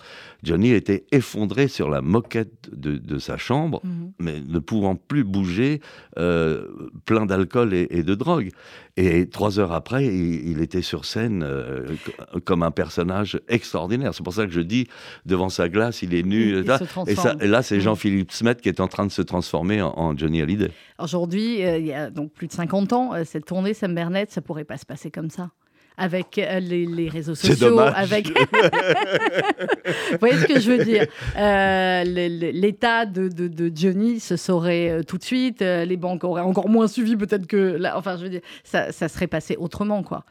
[0.43, 4.13] Johnny était effondré sur la moquette de, de sa chambre, Mhm.
[4.19, 5.81] mais ne pouvant plus bouger,
[6.19, 6.67] euh,
[7.07, 8.51] plein d'alcool et, et de drogue.
[8.97, 14.15] Et trois heures après, il, il était sur scène euh, co- comme un personnage extraordinaire.
[14.15, 14.87] C'est pour ça que je dis,
[15.27, 16.51] devant sa glace, il est nu.
[16.59, 17.35] Il- il et ça.
[17.41, 17.81] et, là, c'est.
[17.81, 20.71] Jean-Philippe Smet qui est en train de se transformer en, en Johnny Hallyday.
[20.99, 24.31] Aujourd'hui, euh, il y a donc plus de 50 ans, euh, cette tournée Sam Bernet,
[24.31, 25.51] ça pourrait pas se passer comme ça.
[25.97, 28.27] Avec euh, les, les réseaux sociaux, avec.
[30.11, 31.07] Vous voyez ce que je veux dire
[31.39, 35.61] Euh, L'état de, de- de Johnny se saurait euh, tout de suite.
[35.61, 37.57] les banques auraient encore moins suivi, peut-être que.
[37.77, 40.25] Là, enfin, je veux dire, ça, ça serait passé autrement, quoi.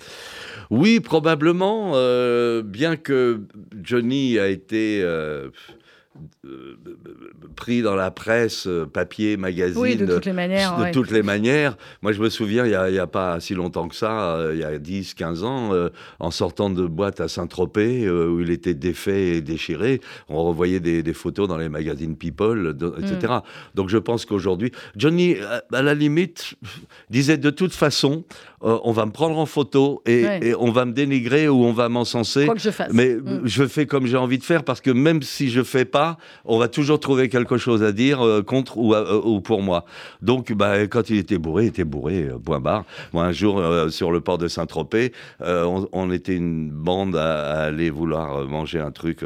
[0.70, 3.42] Oui, probablement, euh, bien que
[3.82, 5.50] Johnny a été euh,
[6.46, 6.78] euh,
[7.56, 9.82] pris dans la presse, euh, papier, magazine.
[9.82, 10.78] Oui, de toutes les manières.
[10.78, 10.92] de ouais.
[10.92, 11.78] toutes les manières.
[12.02, 14.64] Moi, je me souviens, il n'y a, pas si longtemps que ça, euh, il y
[14.64, 18.74] a 10, 15 ans, euh, en sortant de boîte à Saint-Tropez, euh, où il était
[18.74, 23.34] défait et déchiré, on revoyait des, des photos dans les magazines People, de- etc.
[23.34, 23.42] Mm.
[23.76, 26.56] Donc, je pense qu'aujourd'hui, Johnny, à, à la limite,
[27.10, 28.24] disait de toute façon,
[28.62, 30.40] on va me prendre en photo et, Ouais.
[30.42, 32.46] et on va me dénigrer ou on va m'encenser.
[32.46, 32.94] Quoi que je fasse.
[32.94, 33.42] Mais Mm.
[33.44, 36.03] je fais comme j'ai envie de faire parce que même si je fais pas,
[36.46, 39.86] on va toujours trouver quelque chose à dire euh, contre ou, euh, ou pour moi.
[40.22, 42.84] Donc, bah, quand il était bourré, il était bourré, euh, point barre.
[43.14, 45.12] Moi, un jour, euh, sur le port de Saint-Tropez,
[45.42, 49.20] on, on était une bande à, à aller vouloir manger un truc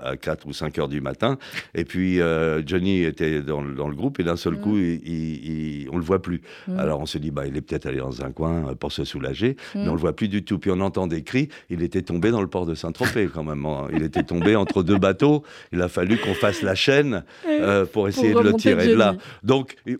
[0.00, 1.38] à 4 ou 5 heures du matin.
[1.74, 2.18] Et puis,
[2.66, 4.60] Johnny était dans, le- dans le groupe et d'un seul Mm.
[4.60, 6.40] coup, il, il- il- on le voit plus.
[6.68, 6.78] Mm.
[6.78, 9.56] Alors, on se dit, bah, il est peut-être allé dans un coin pour se soulager,
[9.74, 9.78] Mm.
[9.82, 10.58] mais on le voit plus du tout.
[10.58, 13.64] Puis on entend des cris, il était tombé dans le port de Saint-Tropez quand même.
[13.66, 13.88] hein.
[13.92, 15.42] Il était tombé entre deux bateaux.
[15.72, 19.16] Il a fallu qu'on fasse la chaîne euh, pour essayer de le tirer de là.
[19.42, 19.96] Donc, euh,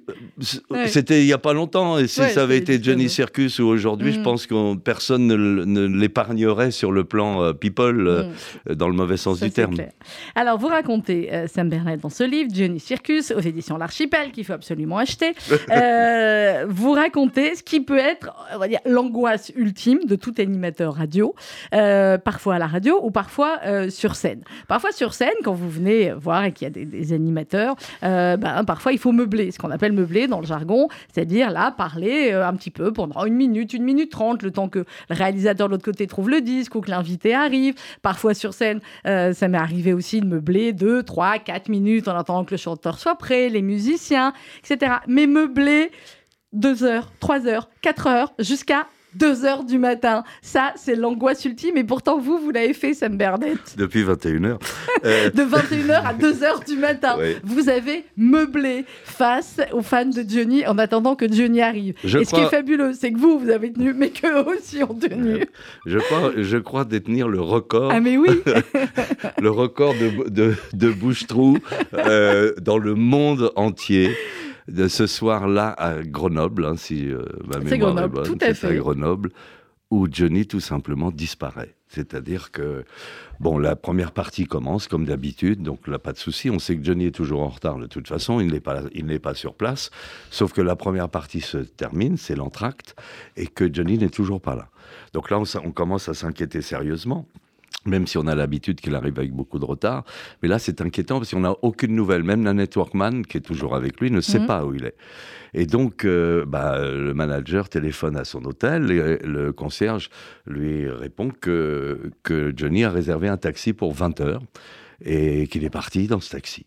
[0.71, 0.89] Ouais.
[0.89, 1.99] c'était il y a pas longtemps.
[1.99, 3.09] Et si Ouais, ça avait été Johnny.
[3.09, 4.23] Circus ou aujourd'hui, je Mm.
[4.23, 8.25] pense que personne ne, l'épargnerait sur le plan euh, people, euh,
[8.69, 8.75] Mm.
[8.75, 9.75] dans le mauvais sens Ça, du terme.
[9.75, 9.91] clair.
[10.35, 14.45] Alors, vous racontez euh, Sam Bernet dans ce livre, Johnny Circus, aux éditions L'Archipel, qu'il
[14.45, 15.33] faut absolument acheter.
[15.71, 20.95] Euh, vous racontez ce qui peut être, on va dire, l'angoisse ultime de tout animateur
[20.95, 21.35] radio,
[21.75, 24.43] euh, parfois à la radio ou parfois euh, sur scène.
[24.69, 28.37] Parfois sur scène, quand vous venez voir et qu'il y a des, des animateurs, euh,
[28.37, 32.33] ben, parfois il faut meubler, ce qu'on appelle meubler dans le jargon, c'est-à-dire là, parler
[32.33, 35.69] euh, un petit peu pendant une minute, une minute trente, le temps que le réalisateur
[35.69, 37.75] de l'autre côté trouve le disque ou que l'invité arrive.
[38.03, 42.17] Parfois sur scène, euh, ça m'est arrivé aussi de meubler deux, trois, quatre minutes en
[42.17, 44.97] attendant que le chanteur soit prêt, les musiciens, etc.
[45.07, 45.91] Mais meubler
[46.53, 48.87] deux heures, trois heures, quatre heures, jusqu'à
[49.17, 50.25] 2 heures du matin.
[50.43, 51.77] Ça, c'est l'angoisse ultime.
[51.77, 53.75] Et pourtant, vous, vous l'avez fait, Sam Bernett.
[53.77, 54.59] Depuis 21h.
[55.05, 57.17] Euh, De 21h à 2 heures du matin.
[57.43, 61.95] Vous avez meublé face aux fans de Johnny en attendant que Johnny arrive.
[62.05, 64.83] Je et ce qui est fabuleux, c'est que vous, vous avez tenu, mais qu'eux aussi
[64.83, 65.45] ont tenu.
[65.87, 68.29] je, crois, je crois détenir le record, Ah, mais oui
[69.41, 71.59] le record de, de, de bouche-trou
[71.95, 74.11] euh, dans le monde entier.
[74.69, 78.55] De ce soir-là à Grenoble, hein, si euh, ma mémoire Grenoble, est bonne, tout à
[78.55, 78.77] fait.
[78.77, 79.31] Grenoble,
[79.91, 81.75] où Johnny tout simplement disparaît.
[81.89, 82.85] C'est-à-dire que,
[83.39, 86.51] bon, la première partie commence comme d'habitude, donc là, pas de souci.
[86.51, 89.07] On sait que Johnny est toujours en retard de toute façon, il n'est pas, il
[89.07, 89.91] n'est pas sur place.
[90.31, 92.97] Sauf que la première partie se termine, c'est l'entracte,
[93.37, 94.69] et que Johnny n'est toujours pas là.
[95.13, 97.29] Donc là, on commence à s'inquiéter sérieusement.
[97.87, 100.05] Même si on a l'habitude qu'il arrive avec beaucoup de retard.
[100.43, 102.23] Mais là, c'est inquiétant parce qu'on n'a aucune nouvelle.
[102.23, 104.47] Même la networkman, qui est toujours avec lui, ne sait Mhm.
[104.47, 104.97] pas où il est.
[105.53, 110.09] Et donc, euh, bah, le manager téléphone à son hôtel et le concierge
[110.47, 114.43] lui répond que, que Johnny a réservé un taxi pour 20 heures
[115.05, 116.67] et qu'il est parti dans ce taxi.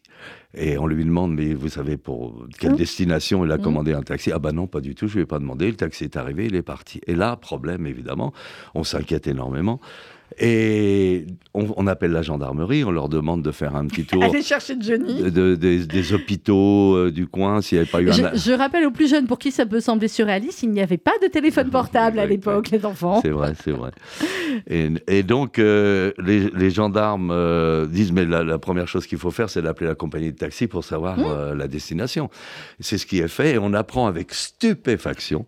[0.53, 2.77] Et on lui demande, mais vous savez pour quelle Mhm.
[2.77, 3.63] destination il a Mhm.
[3.63, 4.31] commandé un taxi?
[4.31, 5.67] Ah bah non, pas du tout, je lui ai pas demandé.
[5.69, 7.01] Le taxi est arrivé, il est parti.
[7.07, 8.33] Et là, problème évidemment,
[8.75, 9.79] on s'inquiète énormément.
[10.39, 14.43] Et on, on appelle la gendarmerie, on leur demande de faire un petit tour Allez
[14.43, 15.23] chercher Johnny.
[15.23, 18.11] de- de- des, des hôpitaux euh, du coin, s'il n'y avait pas eu un...
[18.11, 20.97] Je, je rappelle aux plus jeunes pour qui ça peut sembler surréaliste, il n'y avait
[20.97, 23.19] pas de téléphone portable à l'époque, les enfants.
[23.21, 23.91] C'est vrai, c'est vrai.
[24.69, 29.17] Et, et donc, euh, les, les gendarmes euh, disent, mais la, la première chose qu'il
[29.17, 32.29] faut faire, c'est d'appeler la compagnie de taxi pour savoir euh, la destination.
[32.79, 35.45] C'est ce qui est fait, et on apprend avec stupéfaction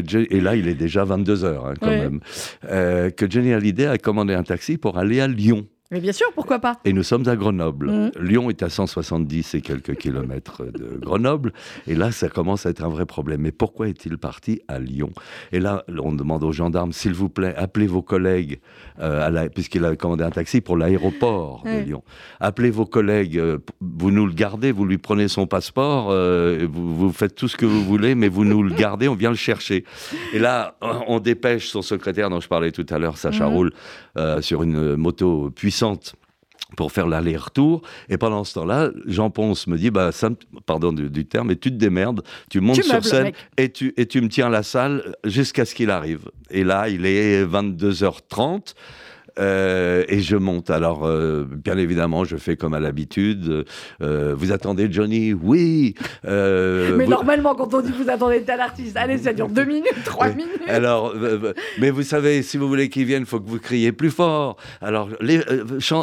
[0.00, 1.98] que, et là, il est déjà 22 heures, hein, quand Ouais.
[2.00, 2.20] même,
[2.70, 5.66] euh, que Johnny Hallyday a commandé un taxi pour aller à Lyon.
[5.92, 7.90] Mais bien sûr, pourquoi pas Et nous sommes à Grenoble.
[7.90, 8.10] Mhm.
[8.18, 11.52] Lyon est à 170 et quelques kilomètres de Grenoble.
[11.86, 13.42] Et là, ça commence à être un vrai problème.
[13.42, 15.10] Mais pourquoi est-il parti à Lyon?
[15.52, 18.58] Et là, on demande aux gendarmes, s'il vous plaît, appelez vos collègues,
[19.00, 21.82] euh, puisqu'il a commandé un taxi pour l'aéroport de.
[21.84, 22.02] Lyon.
[22.40, 26.96] Appelez vos collègues, euh, vous nous le gardez, vous lui prenez son passeport, euh, vous,
[26.96, 29.36] vous faites tout ce que vous voulez, mais vous nous le gardez, on vient le
[29.36, 29.84] chercher.
[30.32, 33.54] Et là, on dépêche son secrétaire dont je parlais tout à l'heure, Sacha Mhm.
[33.54, 33.72] Roule,
[34.40, 35.81] sur une moto puissante
[36.76, 37.82] pour faire l'aller-retour.
[38.08, 41.56] Et pendant ce temps-là, Jean Ponce me dit, bah, Sam, pardon du, du terme, mais
[41.56, 44.62] tu te démerdes, tu montes Tu sur scène et tu, et tu me tiens la
[44.62, 46.30] salle jusqu'à ce qu'il arrive.
[46.50, 48.74] Et là, il est 22h30.
[49.38, 50.70] Euh, et je monte.
[50.70, 53.64] Alors, euh, bien évidemment, je fais comme à l'habitude.
[54.02, 55.94] euh, vous attendez Johnny Oui.
[56.24, 60.04] Mais vous- normalement, quand on dit vous attendez tel artiste, allez, ça dure deux minutes,
[60.04, 60.60] trois minutes.
[60.68, 61.14] Alors,
[61.80, 64.56] mais vous savez, si vous voulez qu'il vienne, il faut que vous criez plus fort.
[64.80, 65.40] Alors, les,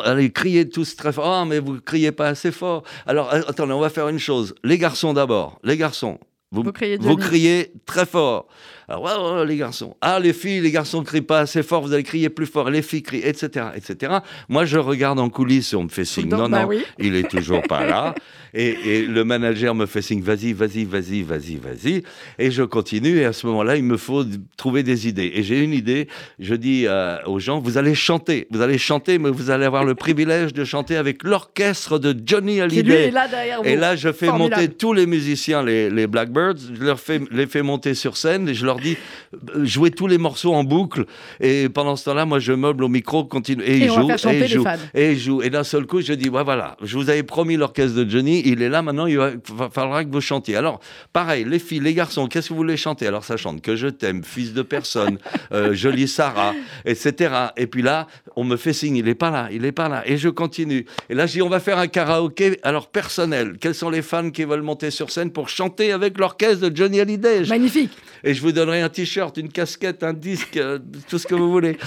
[0.06, 1.26] allez, criez tous très fort.
[1.28, 2.84] Ah, mais vous criez pas assez fort.
[3.06, 4.56] Alors, attendez, on va faire une chose.
[4.64, 5.60] Les garçons d'abord.
[5.64, 6.20] Les garçons.
[6.52, 8.48] Vous, Vous criez vous criez très fort.
[8.90, 9.96] Alors, ouais, les garçons.
[10.02, 12.70] Ah, les filles, les garçons crient pas assez fort, vous allez crier plus fort.
[12.72, 14.14] Les filles crient, etc., etc.
[14.48, 16.30] Moi, je regarde en coulisses et on me fait signe.
[16.30, 16.84] Non, bah non, oui.
[16.98, 18.16] il est toujours pas là.
[18.54, 22.04] Et, et le manager me fait signe, vas-y, vas-y, vas-y, vas-y, vas-y.
[22.40, 23.20] Et je continue.
[23.20, 24.24] Et à ce moment-là, il me faut
[24.58, 25.32] trouver des idées.
[25.36, 26.08] Et j'ai une idée.
[26.40, 28.48] Je dis euh, aux gens, vous allez chanter.
[28.50, 32.60] Vous allez chanter, mais vous allez avoir le privilège de chanter avec l'orchestre de Johnny
[32.60, 33.12] Hallyday.
[33.12, 33.28] là.
[33.64, 34.62] Et là, je fais Formidable.
[34.62, 38.50] monter tous les musiciens, les, les Blackbirds, je leur fais, les fais monter sur scène
[38.50, 41.06] et je leur euh, jouez tous les morceaux en boucle.
[41.40, 43.64] Et pendant ce temps-là, moi, je meuble au micro, continue.
[43.64, 45.42] Et, faire chanter et jouent, fans.
[45.44, 48.42] et d'un seul coup, je dis ouais, voilà, je vous avais promis l'orchestre de Johnny,
[48.46, 49.32] il est là maintenant, il va,
[49.72, 50.56] falloir que vous chantiez.
[50.56, 50.80] Alors,
[51.14, 53.08] pareil, les filles, les garçons, qu'est-ce que vous voulez chanter?
[53.08, 55.18] Alors, ça chante Que je t'aime, fils de personne,
[55.52, 56.54] euh, jolie Sarah,
[56.86, 57.34] etc.
[57.58, 60.04] Et puis là, on me fait signe, il n'est pas là, il n'est pas là.
[60.06, 60.86] Et je continue.
[61.10, 63.58] Et là, je dis, on va faire un karaoké, alors personnel.
[63.60, 67.00] Quels sont les fans qui veulent monter sur scène pour chanter avec l'orchestre de Johnny
[67.00, 67.46] Hallyday?
[67.48, 67.92] Magnifique.
[68.24, 71.52] Et je vous donnerai un t-shirt, une casquette, un disque, euh, tout ce que vous
[71.52, 71.78] voulez.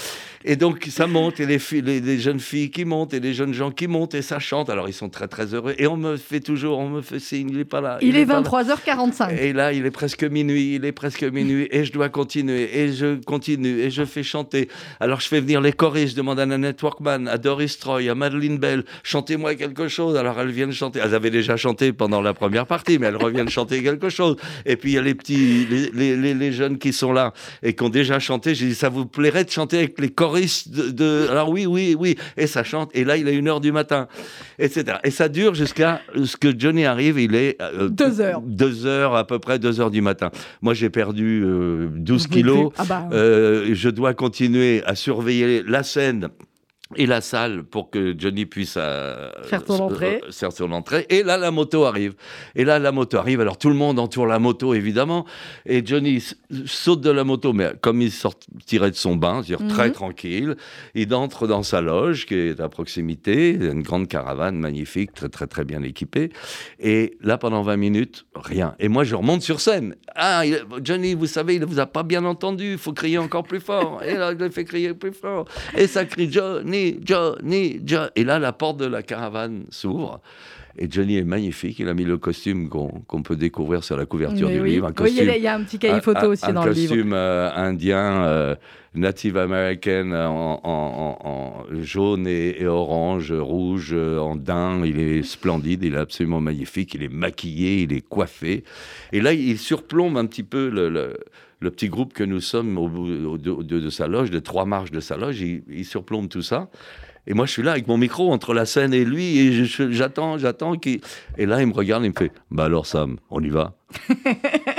[0.44, 3.34] Et donc, ça monte, et les, filles, les, les jeunes filles qui montent, et les
[3.34, 4.70] jeunes gens qui montent, et ça chante.
[4.70, 5.74] Alors, ils sont très, très heureux.
[5.78, 7.98] Et on me fait toujours, on me fait signe, il n'est pas là.
[8.00, 8.42] Il est pas là.
[8.42, 9.38] 23h45.
[9.38, 12.92] Et là, il est presque minuit, il est presque minuit, et je dois continuer, et
[12.92, 14.68] je continue, et je fais chanter.
[15.00, 18.14] Alors je fais venir les choristes, je demande à Nanette Workman, à Doris Troy, à
[18.14, 20.16] Madeleine Bell, chantez-moi quelque chose.
[20.16, 21.00] Alors elles viennent chanter.
[21.02, 24.36] Elles avaient déjà chanté pendant la première partie, mais elles reviennent chanter quelque chose.
[24.66, 27.82] Et puis il y a les petits, les- les jeunes qui sont là et qui
[27.82, 28.54] ont déjà chanté.
[28.54, 30.31] J'ai dit, ça vous plairait de chanter avec les choristes
[30.68, 32.16] de, de- Alors oui, oui, oui.
[32.36, 32.90] Et ça chante.
[32.94, 34.08] Et là, il est une heure du matin,
[34.58, 34.98] etc.
[35.04, 37.18] Et ça dure jusqu'à ce que Johnny arrive.
[37.18, 38.40] Il est euh, Deux heures.
[38.40, 40.30] deux heures, à peu près deux heures du matin.
[40.62, 42.72] Moi, j'ai perdu euh, 12 Vous pouvez kilos.
[42.78, 46.28] Ah bah, Euh, je dois continuer à surveiller la scène
[46.96, 50.20] et la salle pour que Johnny puisse euh, Faire son entrée.
[50.24, 51.06] euh, faire son entrée.
[51.08, 52.14] Et là, la moto arrive.
[52.54, 53.40] Et là, la moto arrive.
[53.40, 55.26] Alors, tout le monde entoure la moto, évidemment.
[55.66, 56.22] Et Johnny
[56.66, 59.92] saute de la moto, mais comme il sortirait de son bain, c'est-à-dire très Mhm.
[59.92, 60.56] tranquille,
[60.94, 65.46] il entre dans sa loge, qui est à proximité, une grande caravane magnifique, très, très,
[65.46, 66.30] très bien équipée.
[66.80, 68.74] Et là, pendant 20 minutes, rien.
[68.78, 69.94] Et moi, je remonte sur scène.
[70.14, 72.72] Ah, il- Johnny, vous savez, il ne vous a pas bien entendu.
[72.72, 74.02] Il faut crier encore plus fort.
[74.02, 75.46] Et là, je le fais crier plus fort.
[75.76, 78.10] Et ça crie Johnny, Johnny, Johnny.
[78.16, 80.20] Et là, la porte de la caravane s'ouvre.
[80.78, 81.78] Et Johnny est magnifique.
[81.80, 84.70] Il a mis le costume qu'on peut découvrir sur la couverture Mais du oui.
[84.70, 84.86] livre.
[84.86, 86.52] Un costume, il y a- il y a un petit cahier photo un- aussi un
[86.54, 86.94] dans le livre.
[86.94, 88.54] costume euh, indien, euh,
[88.94, 94.80] Native American, euh, en, en- en- en jaune et, et orange, rouge, en daim.
[94.86, 96.94] Il est splendide, il est absolument magnifique.
[96.94, 98.64] Il est maquillé, il est coiffé.
[99.12, 101.18] Et là, il surplombe un petit peu le, le-
[101.62, 105.00] le petit groupe que nous sommes au bout de, sa loge, de trois marches de
[105.00, 105.40] sa loge.
[105.40, 106.68] Il, il surplombe tout ça.
[107.26, 110.38] Et moi, je suis là avec mon micro entre la scène et lui, et j'attends,
[110.38, 110.74] j'attends.
[111.38, 113.74] Et là, il me regarde, il me fait Bah alors, Sam, on y va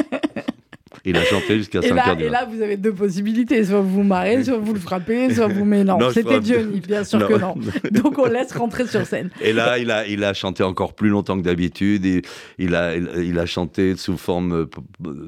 [1.06, 3.64] Il a chanté jusqu'à Et 5 là, heures du et là, vous avez deux possibilités.
[3.66, 5.66] Soit vous vous marrez, soit vous le frappez, soit vous...
[5.66, 6.42] Mais non, Non, c'était.
[6.42, 7.56] Johnny, bien sûr que non.
[7.92, 9.30] Donc on laisse rentrer sur scène.
[9.42, 12.06] Et là, il a, il a chanté encore plus longtemps que d'habitude.
[12.06, 12.22] Il,
[12.58, 14.66] il, a, il, a chanté sous forme euh,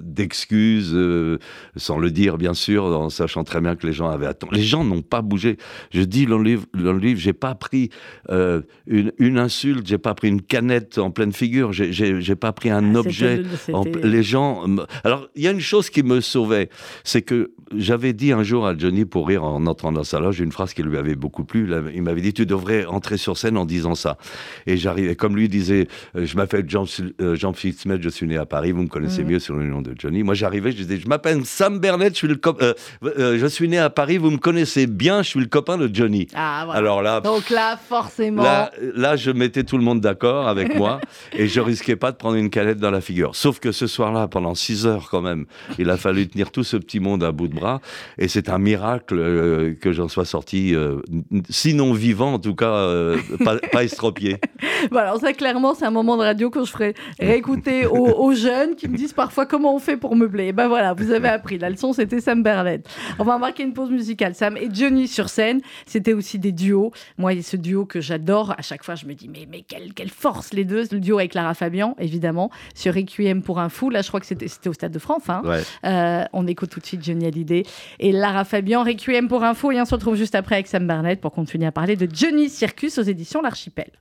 [0.02, 1.40] d'excuses, euh,
[1.76, 4.56] sans le dire, bien sûr, en sachant très bien que les gens avaient attendu.
[4.56, 5.58] Les gens n'ont pas bougé.
[5.94, 7.90] Je dis dans le livre, dans le livre j'ai pas pris
[8.30, 12.70] euh, une, une insulte, j'ai pas pris une canette en pleine figure, j'ai- pas pris
[12.70, 13.42] un Ah, objet.
[13.72, 14.66] En- les gens.
[15.04, 16.69] Alors, il y a une chose qui me sauvait,
[17.04, 20.39] c'est que j'avais dit un jour à Johnny pour rire en entrant dans sa loge
[20.39, 21.65] une phrase qui lui avait beaucoup plu.
[21.67, 24.17] Il avait- Il m'avait dit Tu devrais entrer sur scène en disant ça.
[24.67, 26.86] Et j'arrivais, comme lui disait euh, Je m'appelle Jean,
[27.21, 29.30] euh, Jean Fitzmet, je suis né à Paris, vous me connaissez Mhm.
[29.32, 30.23] mieux sur le nom de Johnny.
[30.23, 32.73] Moi, j'arrivais, je disais Je m'appelle Sam Bernet, je suis, le euh,
[33.04, 35.89] euh, je suis né à Paris, vous me connaissez bien, je suis le copain de
[35.93, 36.28] Johnny.
[36.36, 36.78] Ah, voilà.
[36.80, 38.43] Alors là, Donc là, forcément.
[38.43, 40.99] Là, là, je mettais tout le monde d'accord avec moi
[41.38, 43.36] et je risquais pas de prendre une canette dans la figure.
[43.36, 45.45] Sauf que ce soir-là, pendant six heures quand même,
[45.80, 47.82] il a fallu tenir tout ce petit monde à bout de bras
[48.18, 50.98] et c'est un miracle euh, que j'en sois sorti, euh,
[51.50, 54.38] sinon vivant, en tout cas euh, pas, pas estropié.
[54.91, 58.76] Bon, alors ça, clairement, c'est un moment de radio que je ferai réécouter aux, jeunes
[58.76, 60.48] qui me disent parfois comment on fait pour meubler.
[60.48, 61.58] Et ben voilà, vous avez appris.
[61.58, 62.84] La leçon, c'était Sam Berlet.
[63.18, 64.36] On va marquer une pause musicale.
[64.36, 66.91] Sam et Johnny sur scène, c'était aussi des duos.
[67.18, 68.54] Moi, il y a ce duo que j'adore.
[68.58, 70.84] À chaque fois, je me dis, mais, mais quelle, quelle force les deux.
[70.91, 73.89] Le duo avec Lara Fabian, évidemment, sur Requiem pour un fou.
[73.89, 75.30] Là, je crois que c'était au Stade de France.
[75.30, 75.41] hein.
[75.45, 75.63] Ouais.
[75.86, 77.63] Euh, on écoute tout de suite Johnny Hallyday
[77.99, 79.71] et Lara Fabian, Requiem pour info.
[79.71, 82.49] Et on se retrouve juste après avec Sam Barnett pour continuer à parler de Johnny
[82.49, 83.91] Circus aux éditions L'Archipel.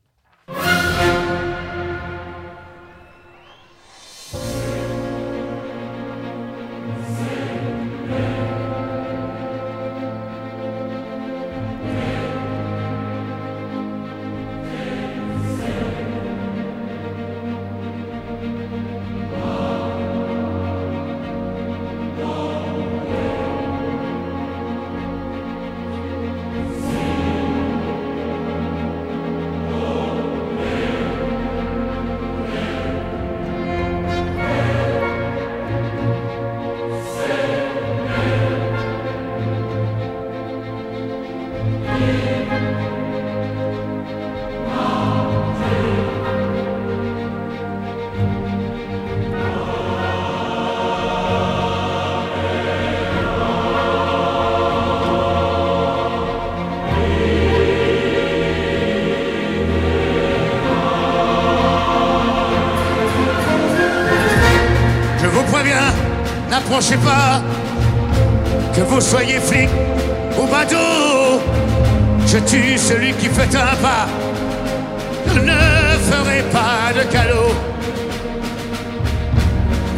[66.97, 67.43] Pas,
[68.75, 69.69] que vous soyez flic
[70.39, 71.41] ou badaud.
[72.27, 74.07] Je tue celui qui fait un pas.
[75.27, 75.53] Je ne
[76.11, 77.55] ferai pas de cadeau.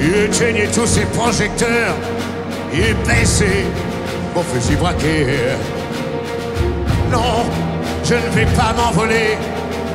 [0.00, 1.94] Éteignez tous ces projecteurs
[2.72, 3.64] et baissez
[4.34, 5.26] vos fusils braqués.
[7.10, 7.46] Non,
[8.04, 9.38] je ne vais pas m'envoler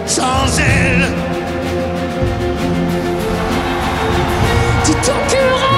[0.05, 1.07] sans elle.
[4.83, 5.70] Dites au curé,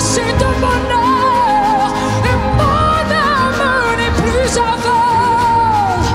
[0.00, 1.92] passé de bonheur
[2.30, 3.66] et mon âme
[3.98, 6.08] n'est plus aveugle.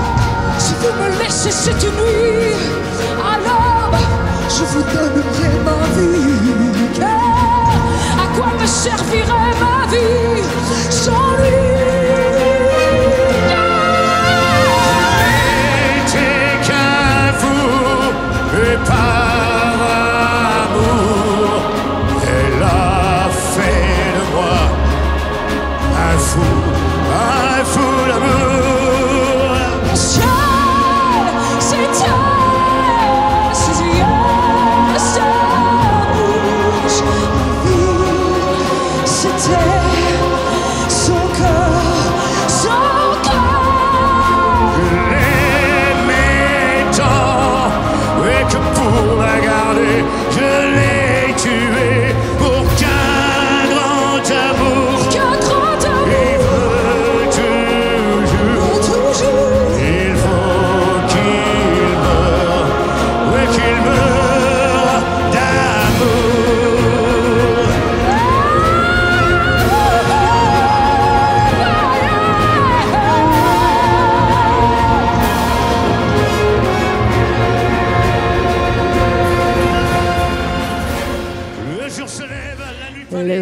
[0.58, 2.56] Si vous me laissez cette nuit,
[3.32, 3.92] alors
[4.48, 7.00] je vous donnerai ma vie.
[8.22, 10.42] À quoi me servirait ma vie
[10.90, 11.75] sans lui?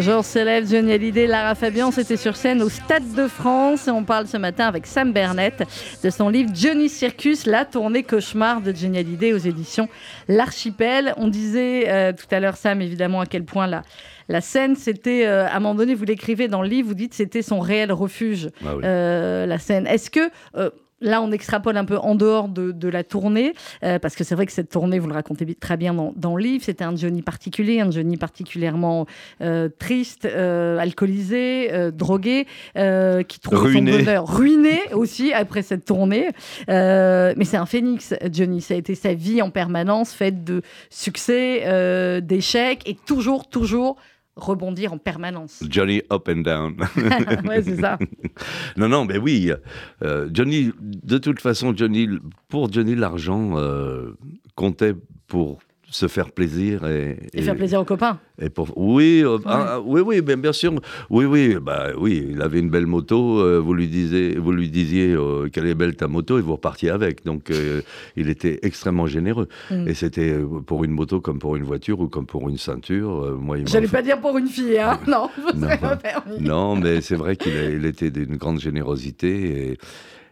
[0.05, 4.03] Se lèvent, Johnny Hallyday, Lara Fabian, c'était sur scène au Stade de France et on
[4.03, 5.63] parle ce matin avec Sam Bernett
[6.03, 9.89] de son livre Johnny Circus, la tournée cauchemar de Johnny Hallyday aux éditions
[10.27, 11.15] L'Archipel.
[11.17, 13.81] On disait euh, tout à l'heure, Sam, évidemment, à quel point la,
[14.29, 17.15] la scène, c'était, euh, à un moment donné, vous l'écrivez dans le livre, vous dites
[17.15, 18.83] c'était son réel refuge, Ah oui.
[18.85, 19.87] euh, la scène.
[19.87, 20.29] Est-ce que...
[21.01, 24.33] Là, on extrapole un peu en dehors de, de la tournée, euh, parce que c'est
[24.33, 26.95] vrai que cette tournée, vous le racontez très bien dans, dans le livre, c'était un
[26.95, 29.05] Johnny particulier, un Johnny particulièrement
[29.41, 32.47] euh, triste, euh, alcoolisé, drogué,
[33.27, 33.91] qui trouve Ruiné.
[33.91, 36.29] son bonheur ruiné aussi après cette tournée.
[36.67, 38.61] Mais c'est un phénix, Johnny.
[38.61, 43.97] Ça a été sa vie en permanence, faite de succès, d'échecs, et toujours, toujours
[44.35, 45.63] rebondir en permanence.
[45.69, 46.75] Johnny up and down.
[47.47, 47.97] ouais, c'est ça.
[48.77, 49.51] non, non, mais oui.
[50.03, 52.07] euh, Johnny, de toute façon, Johnny,
[52.49, 54.11] pour Johnny, l'argent euh,
[54.55, 54.95] comptait
[55.27, 55.59] pour
[55.95, 58.19] se faire plaisir et, Et faire plaisir aux copains.
[58.41, 60.73] et pour oui, euh, ah, ah, oui, oui, bien, bien sûr,
[61.09, 63.39] oui, oui, bah oui, il avait une belle moto.
[63.39, 66.53] euh, vous lui disiez, vous lui disiez euh, quelle est belle ta moto et vous
[66.53, 67.23] repartiez avec.
[67.25, 67.51] Donc,
[68.17, 69.47] il était extrêmement généreux.
[69.71, 69.87] Mm.
[69.87, 70.35] Et c'était
[70.65, 73.37] pour une moto comme pour une voiture ou comme pour une ceinture.
[73.39, 74.99] moi, il J'allais pas dire pour une fille, hein.
[76.39, 79.77] Non, mais c'est vrai qu'il a- il était d'une grande générosité et,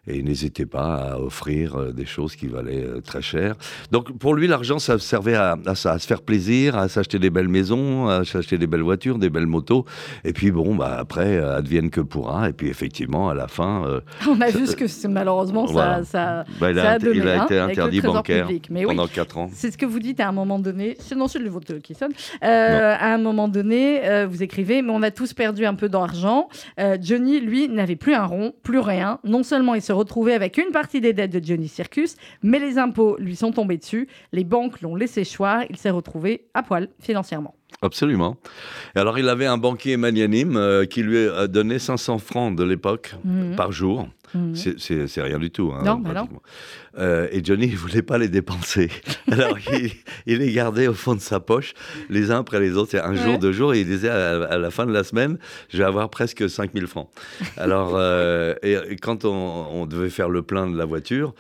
[0.08, 3.56] et il n'hésitait pas à offrir euh, des choses qui valaient euh, très cher.
[3.92, 7.20] Donc pour lui, l'argent, ça servait à, à ça, à se faire plaisir, à s'acheter
[7.20, 9.86] des belles maisons, à s'acheter des belles voitures, des belles motos.
[10.26, 12.50] Et puis bon, bah, après, euh, advienne que pourra.
[12.50, 16.04] Et puis effectivement, à la fin, euh, On a vu ce que malheureusement ça, Voilà.
[16.04, 18.68] ça, bah, il, ça a, a donné, il a hein, été interdit bancaire public.
[18.70, 19.50] Mais oui, pendant 4 ans.
[19.54, 20.98] C'est ce que vous dites à un moment donné.
[21.00, 22.12] C'est non, c'est le vôtre qui sonne.
[22.44, 25.88] Euh, à un moment donné, euh, vous écrivez, mais on a tous perdu un peu
[25.88, 26.50] d'argent.
[27.00, 29.20] Johnny, lui, n'avait plus un rond, plus rien.
[29.24, 32.78] Non seulement il se retrouvait avec une partie des dettes de Johnny Circus, mais les
[32.78, 34.08] impôts lui sont tombés dessus.
[34.32, 35.64] Les banques l'ont laissé choir.
[35.70, 37.56] Il s'est retrouvé à poil financièrement.
[37.82, 38.38] Absolument.
[38.96, 42.64] Et alors, il avait un banquier magnanime euh, qui lui a donné 500 francs de
[42.64, 43.56] l'époque Mhm.
[43.56, 44.08] par jour.
[44.34, 44.56] Mhm.
[44.56, 45.72] C'est- rien du tout.
[45.76, 46.28] hein, Non, mais non.
[46.98, 48.90] Euh, et Johnny, il voulait pas les dépenser.
[49.32, 49.92] Alors, il,
[50.26, 51.74] il les gardait au fond de sa poche,
[52.10, 52.98] les uns après les autres.
[52.98, 55.38] Un jour, deux jours, et il disait à, à la fin de la semaine,
[55.70, 57.10] je vais avoir presque 5000 francs.
[57.58, 59.32] Alors, euh, et, et quand on,
[59.72, 61.36] on devait faire le plein de la voiture,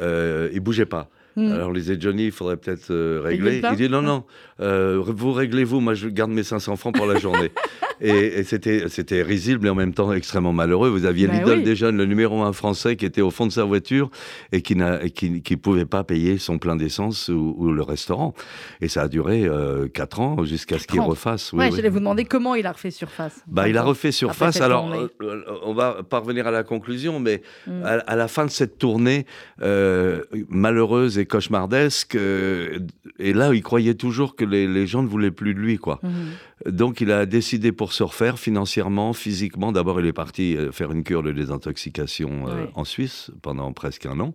[0.00, 1.08] euh, il bougeait pas.
[1.38, 1.52] Mhm.
[1.52, 3.62] Alors lui disait Johnny, il faudrait peut-être euh, régler.
[3.70, 4.24] Il dit non, non,
[4.60, 7.50] euh, vous réglez-vous, moi je garde mes 500 francs pour la journée.
[8.00, 10.88] et et c'était c'était risible et en même temps extrêmement malheureux.
[10.88, 11.64] Vous aviez Bah l'idole oui.
[11.64, 14.10] des jeunes, le numéro un français qui était au fond de sa voiture
[14.52, 17.82] et qui n'a et qui, qui pouvait pas payer son plein d'essence ou, ou le
[17.82, 18.34] restaurant.
[18.80, 21.52] Et ça a duré euh, 4 ans jusqu'à ce qu'il refasse.
[21.52, 21.76] Oui, ouais, oui.
[21.76, 23.42] j'allais vous demander comment il a refait surface.
[23.46, 24.60] Bah, il a refait surface.
[24.60, 27.82] Alors, euh, on va pas revenir à la conclusion, mais Mm.
[27.84, 29.26] à, à la fin de cette tournée
[29.62, 32.80] euh, malheureuse et cauchemardesque, euh,
[33.18, 36.00] et là, il croyait toujours que les, les gens ne voulaient plus de lui, quoi.
[36.02, 36.72] Mhm.
[36.72, 39.70] Donc, il a décidé pour se refaire financièrement, physiquement.
[39.70, 44.06] D'abord, il est parti euh, faire une cure de désintoxication euh, en Suisse pendant presque
[44.06, 44.34] un an.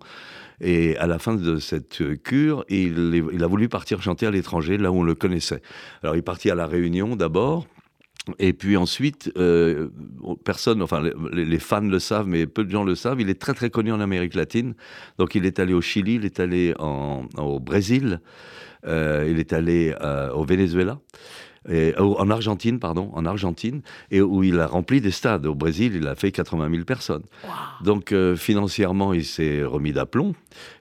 [0.61, 4.77] Et à la fin de cette cure, il, il a voulu partir chanter à l'étranger,
[4.77, 5.61] là où on le connaissait.
[6.01, 7.67] Alors, il est parti à La Réunion d'abord.
[8.39, 9.89] Et puis ensuite, euh,
[10.45, 11.03] personne, enfin
[11.34, 13.91] les, fans le savent, mais peu de gens le savent, il est très très connu
[13.91, 14.76] en Amérique latine.
[15.17, 18.21] Donc il est allé au Chili, il est allé au Brésil,
[18.88, 20.99] euh, il est allé euh, au Venezuela.
[21.70, 25.45] Et, au- en Argentine, pardon, en Argentine, et où il a rempli des stades.
[25.45, 27.24] Au Brésil, il a fait 80 000 personnes.
[27.84, 30.34] Donc euh, financièrement, il s'est remis d'aplomb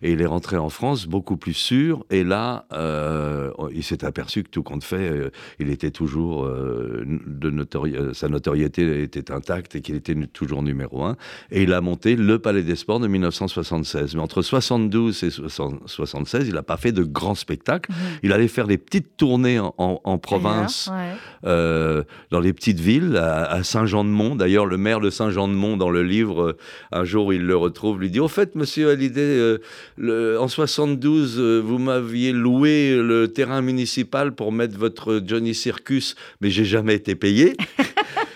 [0.02, 2.04] et il est rentré en France beaucoup plus sûr.
[2.10, 7.04] Et là, euh, il s'est aperçu que tout compte fait, euh, il était toujours euh,
[7.26, 11.16] de notori- euh, sa notoriété était intacte et qu'il était toujours numéro un.
[11.50, 14.14] Et il a monté le Palais des Sports de 1976.
[14.14, 17.90] Mais entre 72 et 60 76, il n'a pas fait de grands spectacles.
[18.22, 21.12] Il allait faire des petites tournées en, en- en province Ouais.
[21.46, 24.36] euh, dans les petites villes, à, à Saint-Jean-de-Mont.
[24.36, 26.56] D'ailleurs, le maire de Saint-Jean-de-Mont, dans le livre, euh,
[26.92, 29.58] un jour il le retrouve, lui dit Au fait, monsieur Hallyday, euh,
[29.96, 36.14] le- en 72, euh, vous m'aviez loué le terrain municipal pour mettre votre Johnny Circus,
[36.40, 37.54] mais j'ai jamais été payé.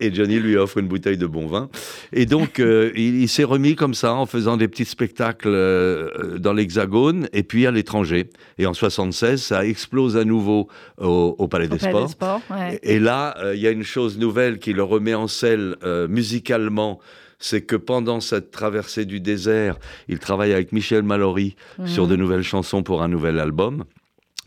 [0.00, 1.68] Et- Johnny lui offre une bouteille de bon vin.
[2.12, 6.38] Et donc, euh, il, il s'est remis comme ça en faisant des petits spectacles euh,
[6.38, 8.30] dans l'Hexagone et puis à l'étranger.
[8.58, 12.06] Et en 76, ça explose à nouveau au, au Palais Au des Palais Sports.
[12.06, 12.80] des Sports, ouais.
[12.82, 15.76] Et et là, euh, il y a une chose nouvelle qui le remet en selle
[15.82, 17.00] euh, musicalement.
[17.40, 19.76] C'est que pendant cette traversée du désert,
[20.08, 21.86] il travaille avec Michel Mallory Mhm.
[21.88, 23.84] sur de nouvelles chansons pour un nouvel album.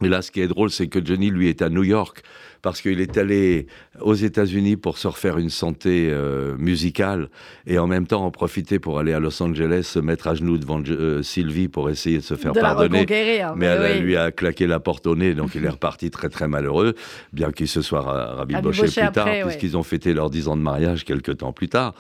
[0.04, 2.22] Et là, ce qui est drôle, c'est que Johnny, lui, est à New York
[2.62, 3.68] parce qu'il est allé
[4.02, 7.30] aux États-Unis pour se refaire une santé euh, musicale
[7.66, 10.58] et en même temps en profiter pour aller à Los Angeles, se mettre à genoux
[10.58, 13.00] devant euh, Sylvie pour essayer de se faire De pardonner.
[13.00, 14.02] reconquérir, Mais elle oui.
[14.02, 16.94] lui a claqué la porte au nez, donc il est reparti très très malheureux,
[17.34, 19.44] bien qu'il se soit ra- rabiboché plus tard, ouais.
[19.44, 21.94] puisqu'ils ont fêté leurs 10 ans de mariage quelques temps plus tard.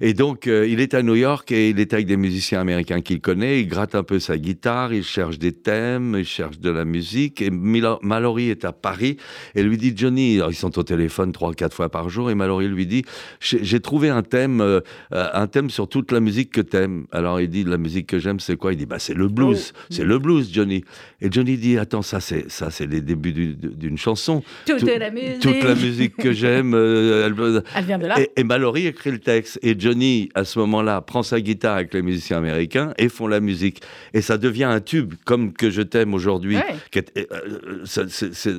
[0.00, 3.00] Et donc, euh, il est à New York et il est avec des musiciens américains
[3.00, 6.70] qu'il connaît, il gratte un peu sa guitare, il cherche des thèmes, il cherche de
[6.70, 9.16] la musique, et Mallory est à Paris
[9.54, 12.34] et lui dit, Johnny, alors ils sont au téléphone trois, quatre fois par jour, et
[12.34, 13.04] Mallory lui dit,
[13.40, 14.80] j'ai trouvé un thème, euh,
[15.14, 17.06] euh, un thème sur toute la musique que t'aimes.
[17.10, 18.72] Alors il dit, la musique que j'aime, c'est quoi?
[18.74, 19.78] Il dit, bah c'est le blues, Oh.
[19.88, 20.84] c'est le blues, Johnny.
[21.22, 24.42] Et Johnny dit, attends, ça c'est ça c'est les débuts du- d'une chanson.
[24.66, 25.40] Toute Tout- la musique.
[25.40, 26.74] Toute la musique que j'aime.
[26.74, 28.20] euh, elle- Elle vient de là.
[28.20, 29.58] et, et Mallory écrit le texte.
[29.62, 33.40] Et Johnny, à ce moment-là, prend sa guitare avec les musiciens américains et font la
[33.40, 33.80] musique.
[34.12, 36.56] Et ça devient un tube, comme que je t'aime aujourd'hui.
[36.56, 36.74] Ouais.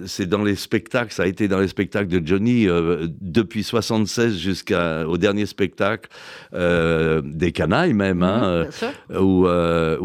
[0.06, 4.38] c'est dans les spectacles, ça a été dans les spectacles de Johnny euh, depuis 76
[4.38, 6.10] jusqu'au dernier spectacle
[6.54, 8.66] euh, des canailles même, hein,
[9.12, 9.48] euh, où,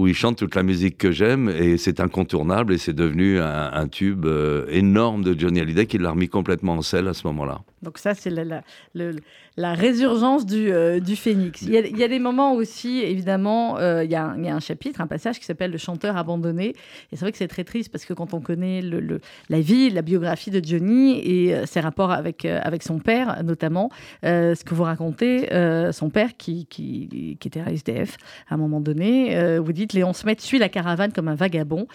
[0.00, 3.70] où il chante toute la musique que j'aime et c'est incontournable et c'est devenu un,
[3.72, 4.26] un tube
[4.68, 7.60] énorme de Johnny Hallyday qui l'a remis complètement en selle à ce moment-là.
[7.82, 11.62] Donc ça, c'est la, résurgence du, euh, phénix.
[11.62, 15.38] Il y, a, des moments aussi, évidemment, euh, il, y a un, chapitre, un passage
[15.38, 16.68] qui s'appelle Le chanteur abandonné.
[17.10, 20.02] Et c'est vrai que c'est très triste parce que quand on connaît la vie, la
[20.02, 22.46] biographie de Johnny et euh, ses rapports avec,
[22.82, 23.90] son père, notamment,
[24.22, 25.48] ce que vous racontez,
[25.92, 28.16] son père qui, était un SDF
[28.48, 31.86] à un moment donné, vous dites Léon Smet suit la caravane comme un vagabond.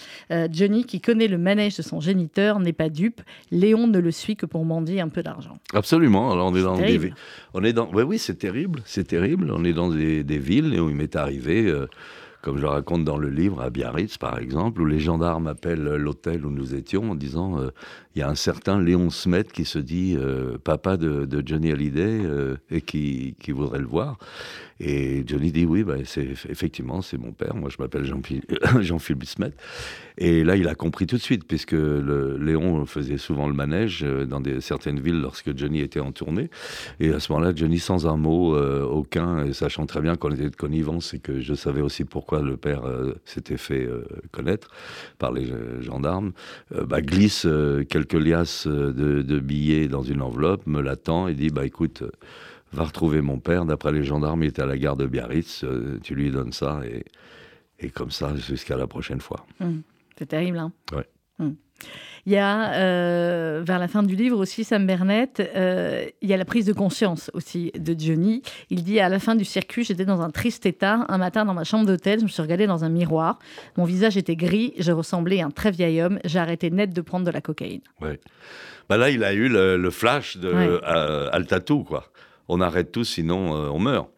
[0.52, 3.22] Johnny, qui connaît le manège de son géniteur, n'est pas dupe.
[3.52, 5.58] Léon ne le suit que pour mendier un peu d'argent.
[5.76, 6.32] Absolument.
[6.32, 7.06] Alors on est dans des, terrible.
[7.08, 7.14] vi-
[7.54, 9.52] on est dans, ouais, oui, c'est terrible, c'est terrible.
[9.54, 11.88] On est dans des, des villes où il m'est arrivé, euh,
[12.42, 15.84] comme je le raconte dans le livre, à Biarritz par exemple, où les gendarmes appellent
[15.84, 17.70] l'hôtel où nous étions en disant, euh,
[18.16, 22.22] il y a un certain Léon Smet qui se dit euh, papa de, Johnny Hallyday
[22.26, 24.18] euh, et qui, voudrait le voir.
[24.80, 27.56] Et Johnny dit oui, bah, c'est effectivement c'est mon père.
[27.56, 29.52] Moi je m'appelle Jean-Philippe Jean-Philippe Smet.
[30.18, 34.26] Et là il a compris tout de suite puisque Léon faisait souvent le manège euh,
[34.26, 36.50] dans certaines villes lorsque Johnny était en tournée.
[37.00, 40.32] Et à ce moment-là Johnny sans un mot euh, aucun et sachant très bien qu'on
[40.32, 44.06] était de connivence et que je savais aussi pourquoi le père euh, s'était fait euh,
[44.32, 44.70] connaître
[45.18, 46.34] par les euh, gendarmes,
[46.74, 51.28] euh, bah, glisse euh, quelques liasses euh, de, de billets dans une enveloppe, me l'attend
[51.28, 52.02] et dit bah écoute.
[52.04, 52.12] euh,
[52.74, 53.64] Va retrouver mon père.
[53.64, 55.64] D'après les gendarmes, il était à la gare de Biarritz.
[55.64, 57.06] euh, tu lui donnes ça et,
[57.80, 59.46] et comme ça jusqu'à la prochaine fois.
[60.18, 61.06] C'est terrible, hein Ouais.
[61.40, 61.54] Hmm.
[62.28, 66.34] Il y a, euh, vers la fin du livre aussi, Sam Bernett, euh, il y
[66.34, 68.42] a la prise de conscience aussi de Johnny.
[68.72, 71.06] Il dit à la fin du circuit, j'étais dans un triste état.
[71.08, 73.38] Un matin, dans ma chambre d'hôtel, je me suis regardé dans un miroir.
[73.78, 76.18] Mon visage était gris, je ressemblais à un très vieil homme.
[76.26, 77.82] J'ai arrêté net de prendre de la cocaïne.
[78.02, 78.20] Ouais.
[78.90, 80.68] Bah là, il a eu le, le flash de Ouais.
[80.68, 82.06] euh, Altatou, quoi.
[82.48, 84.10] On arrête tout, sinon euh, on meurt.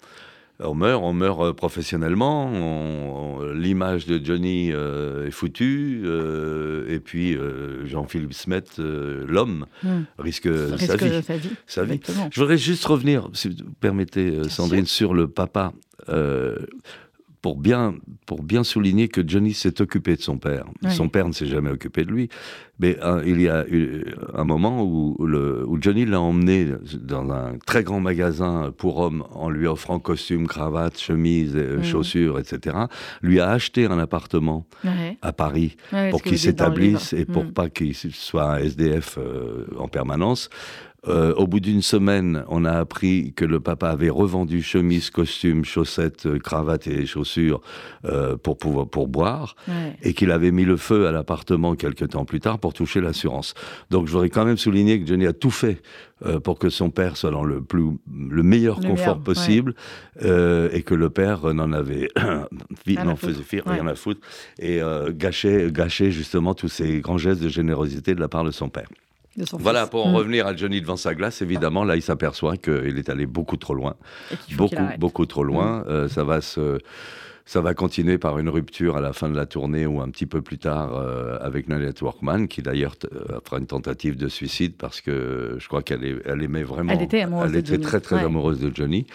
[0.59, 2.47] On meurt, on meurt euh, professionnellement.
[2.47, 6.01] on- on- L'image de Johnny euh, est foutue.
[6.05, 10.03] euh, et puis euh, Jean-Philippe Smet, euh, l'homme, Hmm.
[10.17, 11.21] risque, Risque sa vie.
[11.23, 11.49] sa vie.
[11.67, 11.93] Sa vie.
[11.93, 12.29] Exactement.
[12.31, 15.73] Je voudrais juste revenir, si vous permettez, euh, Sandrine, sur le papa,
[16.09, 16.55] euh,
[17.41, 20.65] pour, bien, pour bien souligner que Johnny s'est occupé de son père.
[20.83, 20.91] Oui.
[20.91, 22.29] Son père ne s'est jamais occupé de lui.
[22.79, 26.67] Mais euh, il y a eu un moment où, le, où Johnny l'a emmené
[27.01, 32.37] dans un très grand magasin pour hommes en lui offrant costume, cravate, chemise, euh, chaussures,
[32.37, 32.77] etc.
[33.23, 34.67] Lui a acheté un appartement
[35.23, 35.75] à Paris
[36.11, 37.51] pour qu'il s'établisse et pour Hmm.
[37.51, 40.49] pas qu'il soit un SDF euh, en permanence.
[41.07, 45.63] Euh, au bout d'une semaine, on a appris que le papa avait revendu chemise, costume,
[45.63, 47.61] chaussettes, euh, cravate et chaussures
[48.05, 49.95] euh, pour pouvoir pour boire Ouais.
[50.03, 53.53] et qu'il avait mis le feu à l'appartement quelques temps plus tard pour toucher l'assurance.
[53.89, 55.81] Donc je voudrais quand même souligner que Johnny a tout fait
[56.25, 57.83] euh, pour que son père soit dans le plus
[58.29, 59.75] le meilleur Le confort meilleur, possible
[60.21, 62.09] et que le père n'en avait
[62.85, 63.17] foutre.
[63.17, 63.73] faisait Ouais.
[63.73, 64.21] rien à foutre
[64.59, 64.79] et
[65.11, 68.87] gâchait gâchait justement tous ces grands gestes de générosité de la part de son père.
[69.59, 69.89] Voilà, fils.
[69.91, 70.15] pour en Hmm.
[70.15, 73.73] revenir à Johnny devant sa glace, évidemment, là, il s'aperçoit qu'il est allé beaucoup trop
[73.75, 73.95] loin.
[74.55, 75.83] Beaucoup, beaucoup trop loin.
[75.87, 76.79] Euh, ça va se...
[77.49, 80.25] Ça va continuer par une rupture à la fin de la tournée ou un petit
[80.25, 84.27] peu plus tard euh, avec Nanette Workman, qui d'ailleurs t- euh, fera une tentative de
[84.27, 86.91] suicide parce que je crois qu'elle elle aimait vraiment.
[86.91, 87.83] Elle était amoureuse elle de était Johnny.
[87.83, 88.23] très très Ouais.
[88.23, 89.07] amoureuse de Johnny.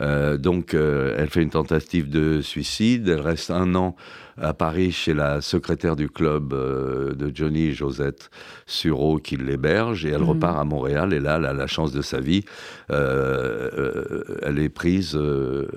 [0.00, 3.08] Euh, donc euh, elle fait une tentative de suicide.
[3.08, 3.94] Elle reste un an
[4.40, 8.30] à Paris chez la secrétaire du club euh, de Johnny et Josette
[8.66, 10.28] Sureau qui l'héberge et elle Mhm.
[10.30, 12.44] repart à Montréal et là elle a la chance de sa vie.
[12.90, 15.18] Elle est prise,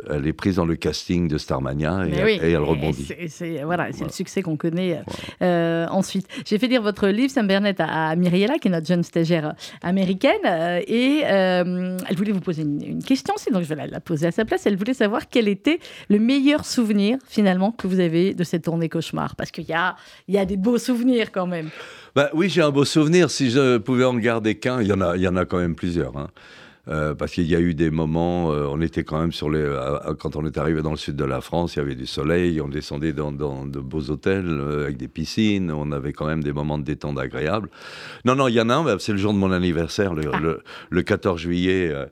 [0.10, 3.06] elle est prise dans le casting de Starmania bien et, oui, et elle rebondit.
[3.30, 4.06] C'est voilà, c'est Voilà.
[4.08, 5.02] le succès qu'on connaît euh,
[5.44, 6.28] euh, ensuite.
[6.46, 9.54] J'ai fait lire votre livre, Sam Burnett, à, à Myriella, qui est notre jeune stagiaire
[9.82, 13.76] américaine, euh, et euh, elle voulait vous poser une, une question aussi, donc je vais
[13.76, 14.66] la, la poser à sa place.
[14.66, 15.80] Elle voulait savoir quel était
[16.10, 19.96] le meilleur souvenir, finalement, que vous avez de cette tournée cauchemar, parce qu'il y a,
[20.28, 21.70] y a des beaux souvenirs quand même.
[22.16, 23.30] Bah, oui, j'ai un beau souvenir.
[23.32, 25.58] Si je pouvais en garder qu'un, il y en a, il y en a quand
[25.60, 26.18] même plusieurs.
[26.18, 26.28] hein.
[26.88, 29.60] Euh, parce qu'il y a eu des moments, euh, on était quand même sur les.
[29.62, 32.08] euh, quand on est arrivé dans le sud de la France, il y avait du
[32.08, 36.44] soleil, on descendait dans, dans de beaux hôtels avec des piscines, on avait quand même
[36.44, 37.70] des moments de détente agréables.
[38.26, 40.24] Non, non, il y en a un, bah, c'est le jour de mon anniversaire, le,
[40.42, 41.90] le- le 14 juillet.
[41.92, 42.06] euh,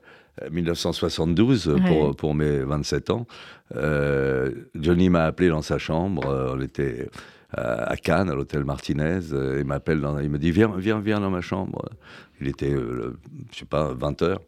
[0.51, 1.81] 1972 Ouais.
[1.85, 3.27] pour, pour mes 27 ans.
[4.75, 6.21] Johnny m'a appelé dans sa chambre.
[6.55, 7.09] on était
[7.51, 9.19] à Cannes, à l'hôtel Martinez.
[9.33, 11.83] euh, il m'appelle, il me dit viens, viens, viens dans ma chambre.
[12.41, 13.15] Il était, euh, le-
[13.51, 14.41] je sais pas, 20 heures.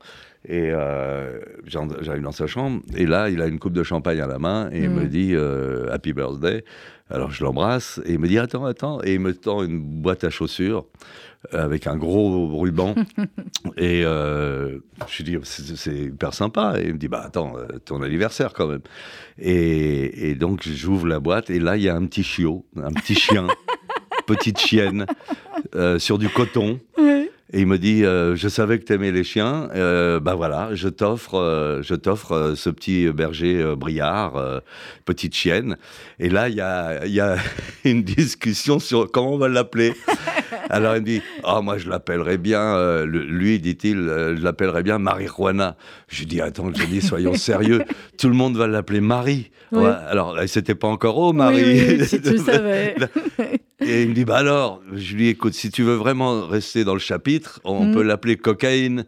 [0.47, 2.81] Et euh, j'arrive dans sa chambre.
[2.95, 4.93] Et là, il a une coupe de champagne à la main et il Mm.
[4.95, 6.63] me dit euh, Happy Birthday.
[7.09, 9.01] Alors je l'embrasse et il me dit attends, attends.
[9.03, 12.95] Et il me tend une boîte à chaussures euh, avec un gros ruban.
[13.77, 16.75] et euh, je lui dis c'est hyper sympa.
[16.79, 18.81] Et il me dit bah attends, euh, ton anniversaire quand même.
[19.39, 22.91] Et, et donc j'ouvre la boîte et là il y a un petit chiot, un
[22.91, 23.47] petit chien,
[24.27, 25.05] petite chienne
[25.75, 26.79] euh, sur du coton.
[27.53, 30.69] Et il me dit, euh, je savais que tu aimais les chiens, euh, bah voilà,
[30.71, 34.61] je t'offre, euh, je t'offre ce petit berger briard,
[35.03, 35.75] petite chienne.
[36.19, 37.35] Et là, il y a, il y a
[37.83, 39.93] une discussion sur comment on va l'appeler.
[40.71, 44.83] Alors il me dit, ah moi je l'appellerais bien, euh, lui dit-il, euh, je l'appellerais
[44.83, 45.75] bien Marijuana.
[46.07, 47.83] Je lui dis, attends, je dis, soyons sérieux,
[48.17, 49.51] tout le monde va l'appeler Marie.
[49.73, 49.83] Oui.
[49.83, 51.63] Ouais, alors c'était pas encore oh Marie.
[51.63, 52.95] Oui, oui, si tu savais.
[53.81, 56.83] Et il me dit, bah alors, je lui dis, écoute, si tu veux vraiment rester
[56.83, 57.93] dans le chapitre, on Mm.
[57.93, 59.05] peut l'appeler cocaïne.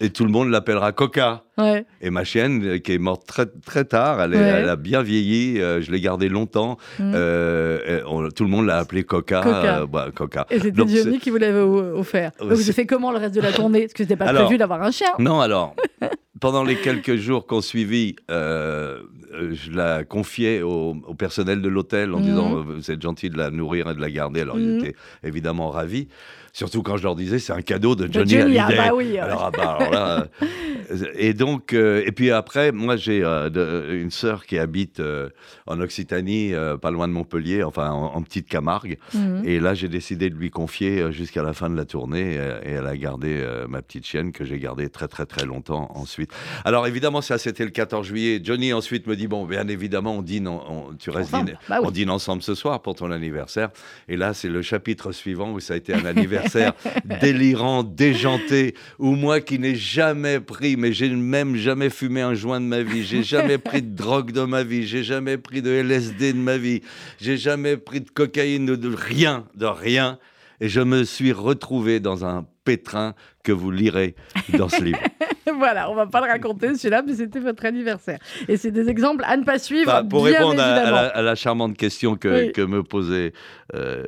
[0.00, 1.42] Et tout le monde l'appellera Coca.
[1.58, 1.84] Ouais.
[2.00, 4.42] Et ma chienne, qui est morte très, très tard, elle, est- Ouais.
[4.62, 6.78] elle a bien vieilli, euh, je l'ai gardée longtemps.
[6.98, 7.12] Mm.
[7.14, 9.40] Euh, on- tout le monde l'a appelée Coca.
[9.42, 9.80] Coca.
[9.80, 10.46] euh, bah, Coca.
[10.50, 12.32] Et c'était Donc, Johnny qui vous l'avait offert.
[12.40, 14.44] Ouais, vous avez fait comment le reste de la tournée Parce que c'était pas Alors-
[14.44, 15.08] prévu d'avoir un chien.
[15.18, 15.74] Non, alors,
[16.40, 21.68] pendant les quelques jours qu'on suivit, euh, euh, je la confiais au, au personnel de
[21.68, 22.24] l'hôtel en Mhm.
[22.24, 24.40] disant euh, Vous êtes gentil de la nourrir et de la garder.
[24.40, 24.62] Alors, Mhm.
[24.62, 26.08] ils étaient évidemment ravis.
[26.52, 28.76] Surtout quand je leur disais C'est un cadeau de De Johnny, Johnny, ah Hallyday.
[28.88, 29.18] bah oui, ouais.
[29.20, 33.48] Alors, ah bah, alors là, euh, et donc, euh, et puis après, moi, j'ai euh,
[33.50, 35.28] de- une sœur qui habite euh,
[35.66, 38.98] en Occitanie, pas loin de Montpellier, enfin, en, en petite Camargue.
[39.14, 39.42] Mhm.
[39.44, 42.34] Et là, j'ai décidé de lui confier jusqu'à la fin de la tournée.
[42.64, 46.32] Et elle a gardé ma petite chienne que j'ai gardée très, très, très longtemps ensuite.
[46.64, 48.40] Alors, évidemment, ça, c'était le 14 juillet.
[48.42, 51.76] Johnny, ensuite, me dit Bon, bien évidemment, on dîne, on- on- tu restes dîner- Bah
[51.80, 51.86] oui.
[51.86, 53.68] on dîne ensemble ce soir pour ton anniversaire.
[54.08, 56.39] Et là, c'est le chapitre suivant où ça a été un anniversaire
[57.20, 62.60] délirant, déjanté, où moi qui n'ai jamais pris, mais j'ai même jamais fumé un joint
[62.60, 65.70] de ma vie, j'ai jamais pris de drogue de ma vie, j'ai jamais pris de
[65.70, 66.82] LSD de ma vie,
[67.20, 70.18] j'ai jamais pris de cocaïne, de, de rien, de rien.
[70.60, 74.14] Et je me suis retrouvé dans un pétrin que vous lirez
[74.58, 75.00] dans ce livre.
[75.58, 78.18] voilà, on va pas le raconter celui-là, mais c'était votre anniversaire.
[78.48, 81.22] Et c'est des exemples à ne pas suivre, Enfin, pour bien répondre à, la, à
[81.22, 82.52] la charmante question que, Oui.
[82.52, 83.32] que me posait
[83.74, 84.04] euh.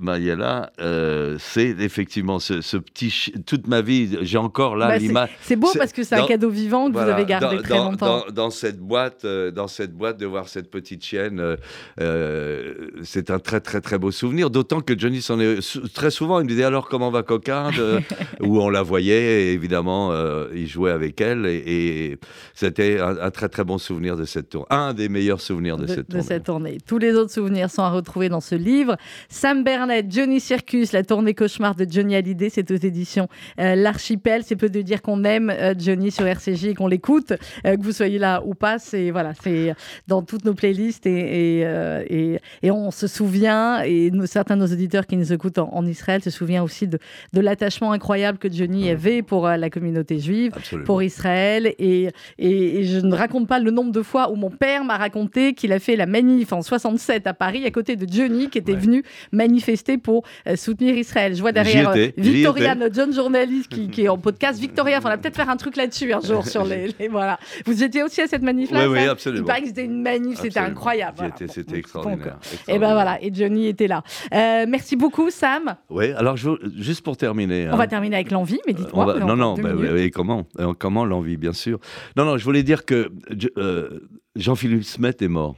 [0.00, 3.10] Mariella, euh, c'est effectivement ce, ce petit.
[3.10, 5.30] chi- Toute ma vie, j'ai encore là Bah, l'image.
[5.42, 7.74] c'est beau parce que c'est un cadeau vivant que Voilà, vous avez gardé dans, très
[7.76, 8.24] dans- longtemps.
[8.32, 11.56] Dans, cette boîte, euh, dans cette boîte, de voir cette petite chienne,
[12.00, 14.50] euh, c'est un très très très beau souvenir.
[14.50, 15.60] D'autant que Johnny s'en est
[15.94, 16.40] très souvent.
[16.40, 18.00] Il me disait alors comment va Coca, de-
[18.40, 19.52] où on la voyait.
[19.52, 22.18] Évidemment, euh, il jouait avec elle et, et
[22.54, 25.82] c'était un, un très très bon souvenir de cette tournée, un des meilleurs souvenirs de,
[25.82, 26.22] de, cette de tournée.
[26.22, 26.78] cette tournée.
[26.86, 28.96] Tous les autres souvenirs sont à retrouver dans ce livre.
[29.28, 33.28] Sam Bernett, Johnny Circus, la tournée cauchemar de Johnny Hallyday, c'est aux éditions
[33.60, 34.42] euh, L'Archipel.
[34.44, 37.32] C'est peu de dire qu'on aime euh, Johnny sur RCJ et qu'on l'écoute,
[37.66, 38.78] euh, que vous soyez là ou pas.
[38.78, 39.74] C'est voilà, c'est
[40.06, 45.06] dans toutes nos playlists et, et, euh, on se souvient, et certains de nos auditeurs
[45.06, 46.98] qui nous écoutent en, en Israël se souviennent aussi de,
[47.32, 50.86] de l'attachement incroyable que Johnny avait pour euh, la communauté juive Absolument.
[50.86, 51.74] pour Israël.
[51.78, 52.08] Et,
[52.38, 55.54] et, et je ne raconte pas le nombre de fois où mon père m'a raconté
[55.54, 58.72] qu'il a fait la manif en 67 à Paris à côté de Johnny qui était
[58.72, 58.78] Ouais.
[58.80, 59.02] venu
[59.32, 61.34] manifester pour euh, soutenir Israël.
[61.34, 64.58] Je vois derrière euh, Victoria, notre jeune journaliste qui, qui est en podcast.
[64.58, 67.38] Victoria, il faudra peut-être faire un truc là-dessus un jour sur les, les- voilà.
[67.66, 69.44] Vous étiez aussi à cette manif-là Oui, oui, absolument.
[69.44, 71.16] Il paraît que c'était une manif, c'était incroyable.
[71.18, 71.34] Voilà.
[71.46, 72.18] C'était Donc, extraordinaire.
[72.18, 72.92] Et ben extraordinaire.
[72.94, 74.02] voilà, et Johnny était là.
[74.32, 75.76] Euh, merci beaucoup, Sam.
[75.90, 77.68] Oui, alors je juste pour terminer.
[77.68, 79.04] On hein, va terminer avec l'envie, mais dites-moi.
[79.04, 81.78] on va- on non, non, bah, oui, comment Euh, Comment l'envie, bien sûr.
[82.16, 83.10] Non, non, je voulais dire que
[83.58, 84.00] euh,
[84.36, 85.56] Jean-Philippe Smet est mort.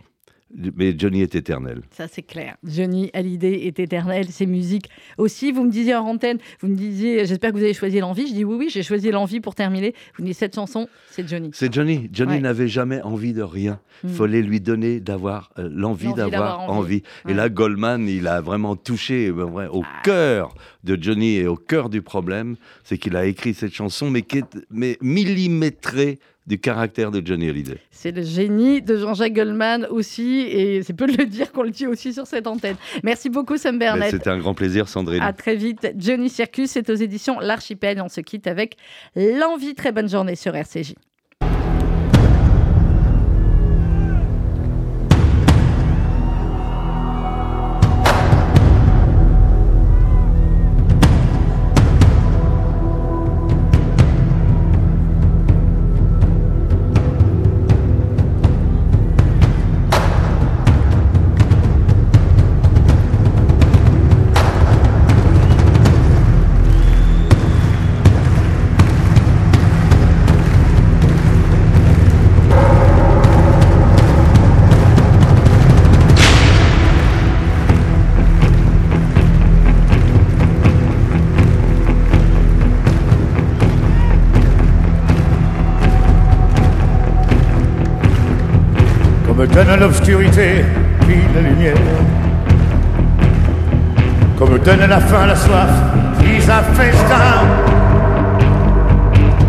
[0.55, 1.83] Mais Johnny est éternel.
[1.91, 2.57] Ça, c'est clair.
[2.63, 4.27] Johnny Hallyday est éternel.
[4.31, 4.89] Ses musiques
[5.19, 5.51] aussi.
[5.53, 8.29] Vous me disiez en antenne, vous me disiez, j'espère que vous avez choisi l'envie.
[8.29, 9.95] Je dis oui, oui, j'ai choisi l'envie pour terminer.
[10.17, 11.51] Vous me dites cette chanson, c'est Johnny.
[11.53, 12.09] C'est Johnny.
[12.13, 12.41] Johnny Ouais.
[12.41, 13.81] n'avait jamais envie de rien.
[14.05, 14.09] Hmm.
[14.09, 16.97] fallait lui donner d'avoir euh, l'envie L'envie d'avoir d'avoir envie.
[16.97, 17.03] envie.
[17.29, 20.03] Et là, Goldman, il a vraiment touché euh, au Ah.
[20.05, 22.57] cœur de Johnny et au cœur du problème.
[22.85, 27.49] C'est qu'il a écrit cette chanson, mais qui est mais millimétrée du caractère de Johnny
[27.49, 27.79] Hallyday.
[27.91, 30.41] C'est le génie de Jean-Jacques Goldman aussi.
[30.41, 32.77] Et c'est peu de le dire qu'on le dit aussi sur cette antenne.
[33.03, 34.11] Merci beaucoup, Sam Mais Bernett.
[34.11, 35.23] C'était un grand plaisir, Sandrine.
[35.23, 35.93] À très vite.
[35.97, 38.01] Johnny Circus, c'est aux éditions L'Archipel.
[38.01, 38.77] On se quitte avec
[39.17, 39.75] l'envie.
[39.75, 40.95] Très bonne journée sur RCJ.
[89.57, 90.67] Donne l'obscurité,
[91.01, 91.75] puis la lumière.
[94.39, 95.71] Comme donne la faim, la soif,
[96.19, 97.41] puis un festin.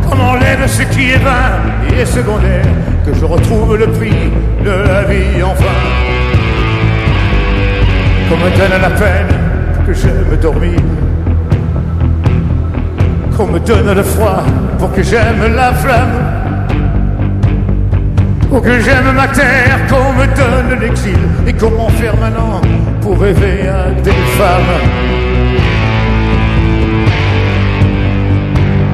[0.10, 1.60] Comme enlève ce qui est vain
[1.94, 2.64] et secondaire,
[3.06, 4.32] que je retrouve le prix
[4.64, 5.66] de la vie enfin.
[8.30, 9.28] Comme donne la peine,
[9.86, 10.80] que j'aime dormir.
[13.36, 14.44] Qu'on me donne le froid
[14.80, 16.37] pour que j'aime la flamme.
[18.50, 22.62] Pour que j'aime ma terre, qu'on me donne l'exil et qu'on m'enferme maintenant
[23.02, 24.74] pour rêver à des femmes?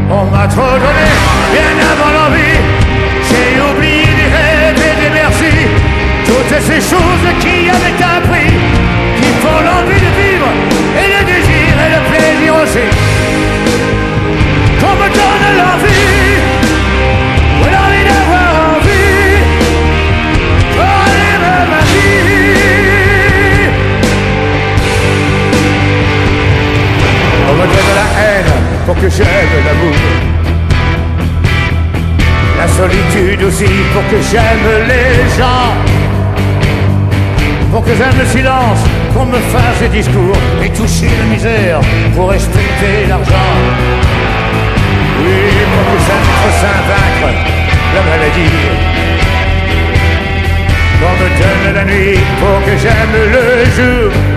[0.09, 1.09] On m'a trop donné,
[1.53, 2.59] bien avant l'envie.
[3.29, 5.53] J'ai oublié des rêves et des merci.
[6.25, 8.53] Toutes ces choses qui avaient un prix,
[9.17, 10.49] qui font l'envie de vivre
[10.99, 12.87] et le désir et le plaisir aussi.
[14.79, 16.12] Qu'on me donne l'envie,
[29.03, 29.95] que j'aime l'amour.
[32.57, 35.73] La solitude aussi pour que j'aime les gens.
[37.69, 38.79] Pour que j'aime le silence,
[39.13, 41.81] qu'on me fasse des discours et toucher la misère
[42.15, 43.55] pour respecter l'argent.
[45.19, 46.27] Oui, pour que j'aime
[46.61, 47.33] sain vaincre
[47.95, 48.59] la maladie.
[50.99, 54.32] Qu'on me donne la nuit pour que j'aime le jour.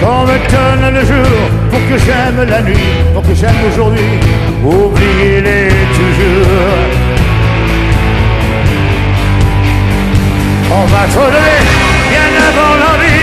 [0.00, 1.40] Qu'on me donne le jour
[1.70, 4.18] pour que j'aime la nuit, pour que j'aime aujourd'hui,
[4.62, 5.68] oubliez-les
[5.98, 7.04] toujours.
[10.70, 11.56] On m'a trop donné,
[12.10, 13.13] bien avant l'envie.